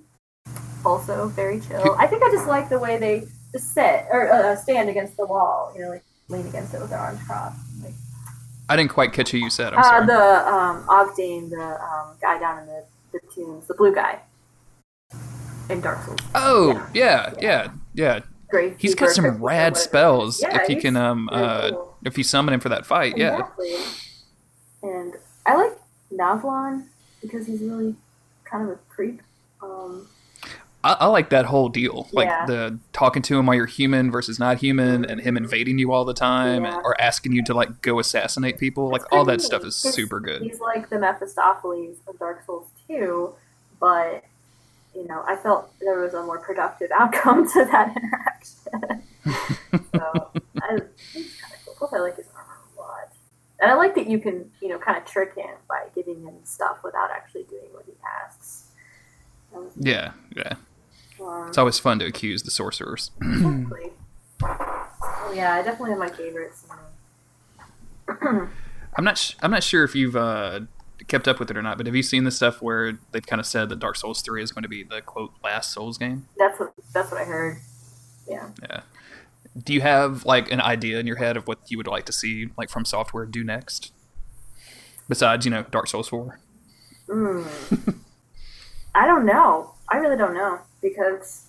[0.85, 1.95] Also very chill.
[1.97, 3.27] I think I just like the way they
[3.57, 5.71] sit or uh, stand against the wall.
[5.75, 7.59] You know, like lean against it with their arms crossed.
[7.83, 7.93] Like,
[8.69, 9.73] I didn't quite catch who you said.
[9.73, 10.05] I'm uh, sorry.
[10.07, 12.83] the um, Agdayne, the um, guy down in the,
[13.13, 14.19] the tombs, the blue guy
[15.69, 16.19] in Dark Souls.
[16.35, 18.19] oh, yeah, yeah, yeah.
[18.49, 18.75] Great.
[18.77, 21.97] He's got some rad spells Yeah, if he can um uh cool.
[22.05, 23.17] if you summon him for that fight.
[23.17, 23.47] Yeah.
[24.83, 25.15] And
[25.47, 25.77] I like
[26.13, 26.85] Navlaan
[27.21, 27.95] because he's really
[28.43, 29.21] kind of a creep.
[29.63, 30.07] Um,
[30.85, 32.45] I, I like that whole deal, like Yeah.
[32.45, 36.05] the talking to him while you're human versus not human, and him invading you all
[36.05, 36.79] the time, Yeah.
[36.83, 38.89] or asking you to like go assassinate people.
[38.89, 40.43] Like all that stuff is super good.
[40.43, 43.33] He's like the Mephistopheles of Dark Souls 2,
[43.79, 44.23] but
[44.93, 49.03] you know, I felt there was a more productive outcome to that interaction.
[49.93, 50.29] so
[50.61, 50.79] I,
[51.13, 51.73] he's kind of cool.
[51.77, 53.11] Plus, I like his armor a lot,
[53.59, 56.35] and I like that you can, you know, kind of trick him by giving him
[56.43, 58.61] stuff without actually doing what he asks.
[59.79, 60.53] Yeah, yeah.
[61.47, 63.11] It's always fun to accuse the sorcerers.
[63.21, 63.91] Exactly.
[65.27, 66.65] Oh yeah, I definitely have my favorites.
[68.07, 69.17] I'm not.
[69.17, 70.61] Sh- I'm not sure if you've uh,
[71.07, 73.39] kept up with it or not, but have you seen the stuff where they've kind
[73.39, 76.27] of said that Dark Souls Three is going to be the quote last Souls game?
[76.37, 77.57] that's what that's what I heard.
[78.27, 78.49] Yeah.
[78.61, 78.81] Yeah.
[79.57, 82.11] Do you have like an idea in your head of what you would like to
[82.11, 83.91] see like FromSoftware do next?
[85.07, 86.39] Besides, you know, Dark Souls Four.
[87.07, 87.95] Mm.
[88.95, 89.74] I don't know.
[89.89, 91.47] I really don't know because,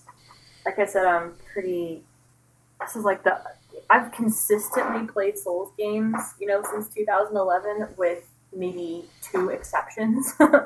[0.65, 2.03] like I said, I'm pretty.
[2.81, 3.41] This is like the.
[3.89, 10.35] I've consistently played Souls games, you know, since 2011, with maybe two exceptions.
[10.41, 10.63] um,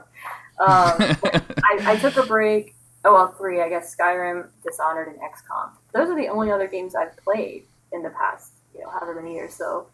[0.59, 2.75] I, I took a break.
[3.05, 3.95] Oh well, three, I guess.
[3.95, 5.71] Skyrim, Dishonored, and XCOM.
[5.93, 9.35] Those are the only other games I've played in the past, you know, however many
[9.35, 9.55] years.
[9.55, 9.87] So,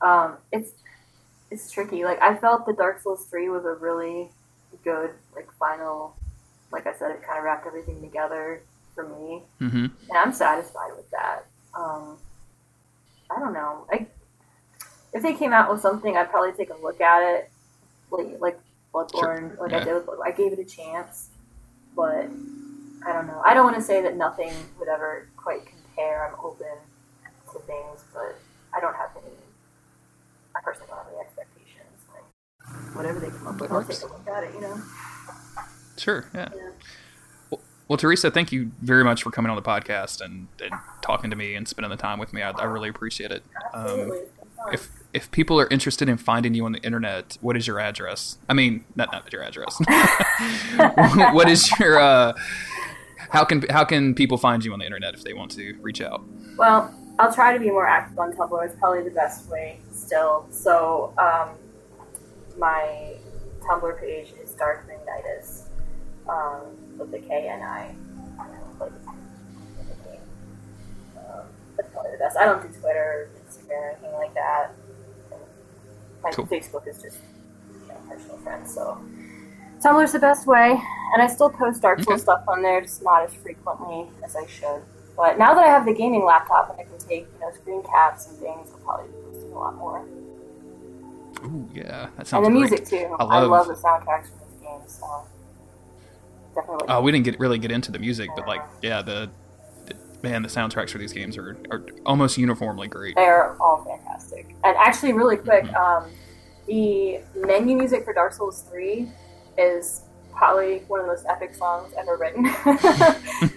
[0.00, 0.72] um, it's
[1.50, 2.04] it's tricky.
[2.04, 4.28] Like I felt the Dark Souls three was a really
[4.84, 6.16] good like final.
[6.72, 8.62] Like I said, it kind of wrapped everything together
[8.94, 11.46] for me, hmm and I'm satisfied with that.
[11.74, 12.18] Um,
[13.30, 13.86] I don't know.
[13.92, 14.06] I
[15.12, 17.50] if they came out with something, I'd probably take a look at it,
[18.10, 18.58] like like
[18.94, 19.78] Bloodborne, like Yeah.
[19.78, 20.20] I did with.
[20.24, 21.30] I gave it a chance,
[21.94, 22.28] but
[23.06, 23.40] I don't know.
[23.44, 26.26] I don't want to say that nothing would ever quite compare.
[26.26, 26.66] I'm open
[27.52, 28.36] to things, but
[28.74, 29.34] I don't have any.
[30.54, 31.98] I personally don't have any expectations.
[32.14, 34.54] Like whatever they come up with, I'll take a look at it.
[34.54, 34.82] You know.
[36.00, 36.30] Sure.
[36.34, 36.48] Yeah.
[36.54, 36.70] Yeah.
[37.50, 40.72] Well, Well, Teresa, thank you very much for coming on the podcast and, and
[41.02, 42.42] talking to me and spending the time with me.
[42.42, 43.42] I, I really appreciate it.
[43.74, 44.10] Um,
[44.72, 48.38] if if people are interested in finding you on the internet, what is your address?
[48.48, 49.78] I mean, not not your address.
[51.34, 52.32] what is your uh,
[53.30, 56.00] how can how can people find you on the internet if they want to reach
[56.00, 56.22] out?
[56.56, 58.64] Well, I'll try to be more active on Tumblr.
[58.64, 60.46] It's probably the best way still.
[60.50, 61.50] So um,
[62.58, 63.14] my
[63.60, 65.59] Tumblr page is Darkmoonknightess
[66.30, 66.62] um,
[66.98, 67.94] with the K N I.
[71.18, 71.44] Um,
[71.76, 72.36] that's probably the best.
[72.36, 74.70] I don't do Twitter, Instagram, or anything like that.
[76.22, 76.46] My Cool.
[76.46, 77.18] Facebook is just
[77.72, 78.74] you know, personal friends.
[78.74, 79.00] So
[79.82, 80.78] Tumblr's the best way,
[81.14, 82.20] and I still post Dark Souls Okay.
[82.22, 84.82] stuff on there, just not as frequently as I should.
[85.16, 87.82] But now that I have the gaming laptop and I can take you know screen
[87.82, 90.04] caps and things, I'll probably be posting a lot more.
[91.44, 92.46] Ooh, yeah, that sounds.
[92.46, 92.70] And the great.
[92.70, 93.16] music too.
[93.18, 95.26] I I love- love, the soundtracks from this game, so
[96.60, 96.88] definitely.
[96.88, 99.30] Uh, we didn't get really get into the music, but like, yeah, the,
[99.86, 103.16] the man, the soundtracks for these games are, are almost uniformly great.
[103.16, 104.54] They are all fantastic.
[104.64, 106.10] And actually, really quick, um,
[106.66, 109.08] the menu music for Dark Souls 3
[109.58, 110.02] is
[110.32, 112.46] probably one of the most epic songs ever written.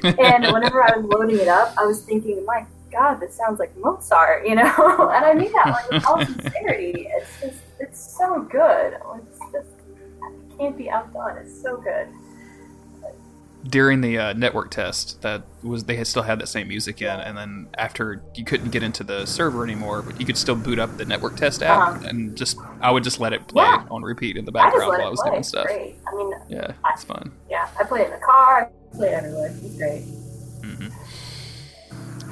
[0.19, 3.75] and whenever I was loading it up, I was thinking, my God, this sounds like
[3.77, 4.63] Mozart, you know?
[5.13, 7.07] and I mean that like with all sincerity.
[7.09, 8.97] It's just, it's so good.
[9.17, 11.37] It's just, it can't be outdone.
[11.37, 12.07] It's so good.
[13.66, 17.07] During the uh, network test, that was they had still had that same music in,
[17.07, 20.80] and then after you couldn't get into the server anymore, but you could still boot
[20.80, 22.07] up the network test app Uh-huh.
[22.09, 23.86] and just I would just let it play Yeah.
[23.89, 25.32] on repeat in the background let while I was play.
[25.32, 25.66] doing stuff.
[25.68, 25.95] great.
[26.05, 27.32] I mean, Yeah, it's fun.
[27.49, 28.70] yeah, I play it in the car.
[28.93, 29.53] I play it everywhere.
[29.64, 30.03] It's great.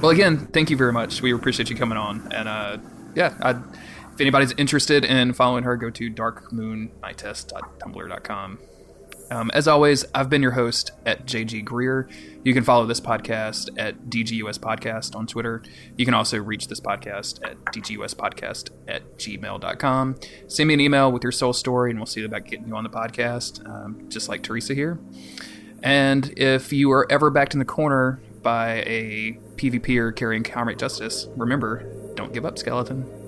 [0.02, 1.22] Well, again, thank you very much.
[1.22, 2.28] We appreciate you coming on.
[2.34, 2.78] And uh,
[3.16, 8.60] yeah, i if anybody's interested in following her, go to darkmoonknightess.tumblr.com.
[9.32, 12.10] Um, as always, I've been your host at JG Greer.
[12.44, 15.64] You can follow this podcast at DGUS Podcast on Twitter.
[15.98, 20.20] You can also reach this podcast at DGUSPodcast at gmail.com.
[20.48, 22.84] Send me an email with your soul story, and we'll see about getting you on
[22.84, 25.00] the podcast, um, just like Teresa here.
[25.82, 31.30] And if you are ever backed in the corner by a PvPer carrying Karmic Justice,
[31.38, 33.21] remember, don't give up, skeleton.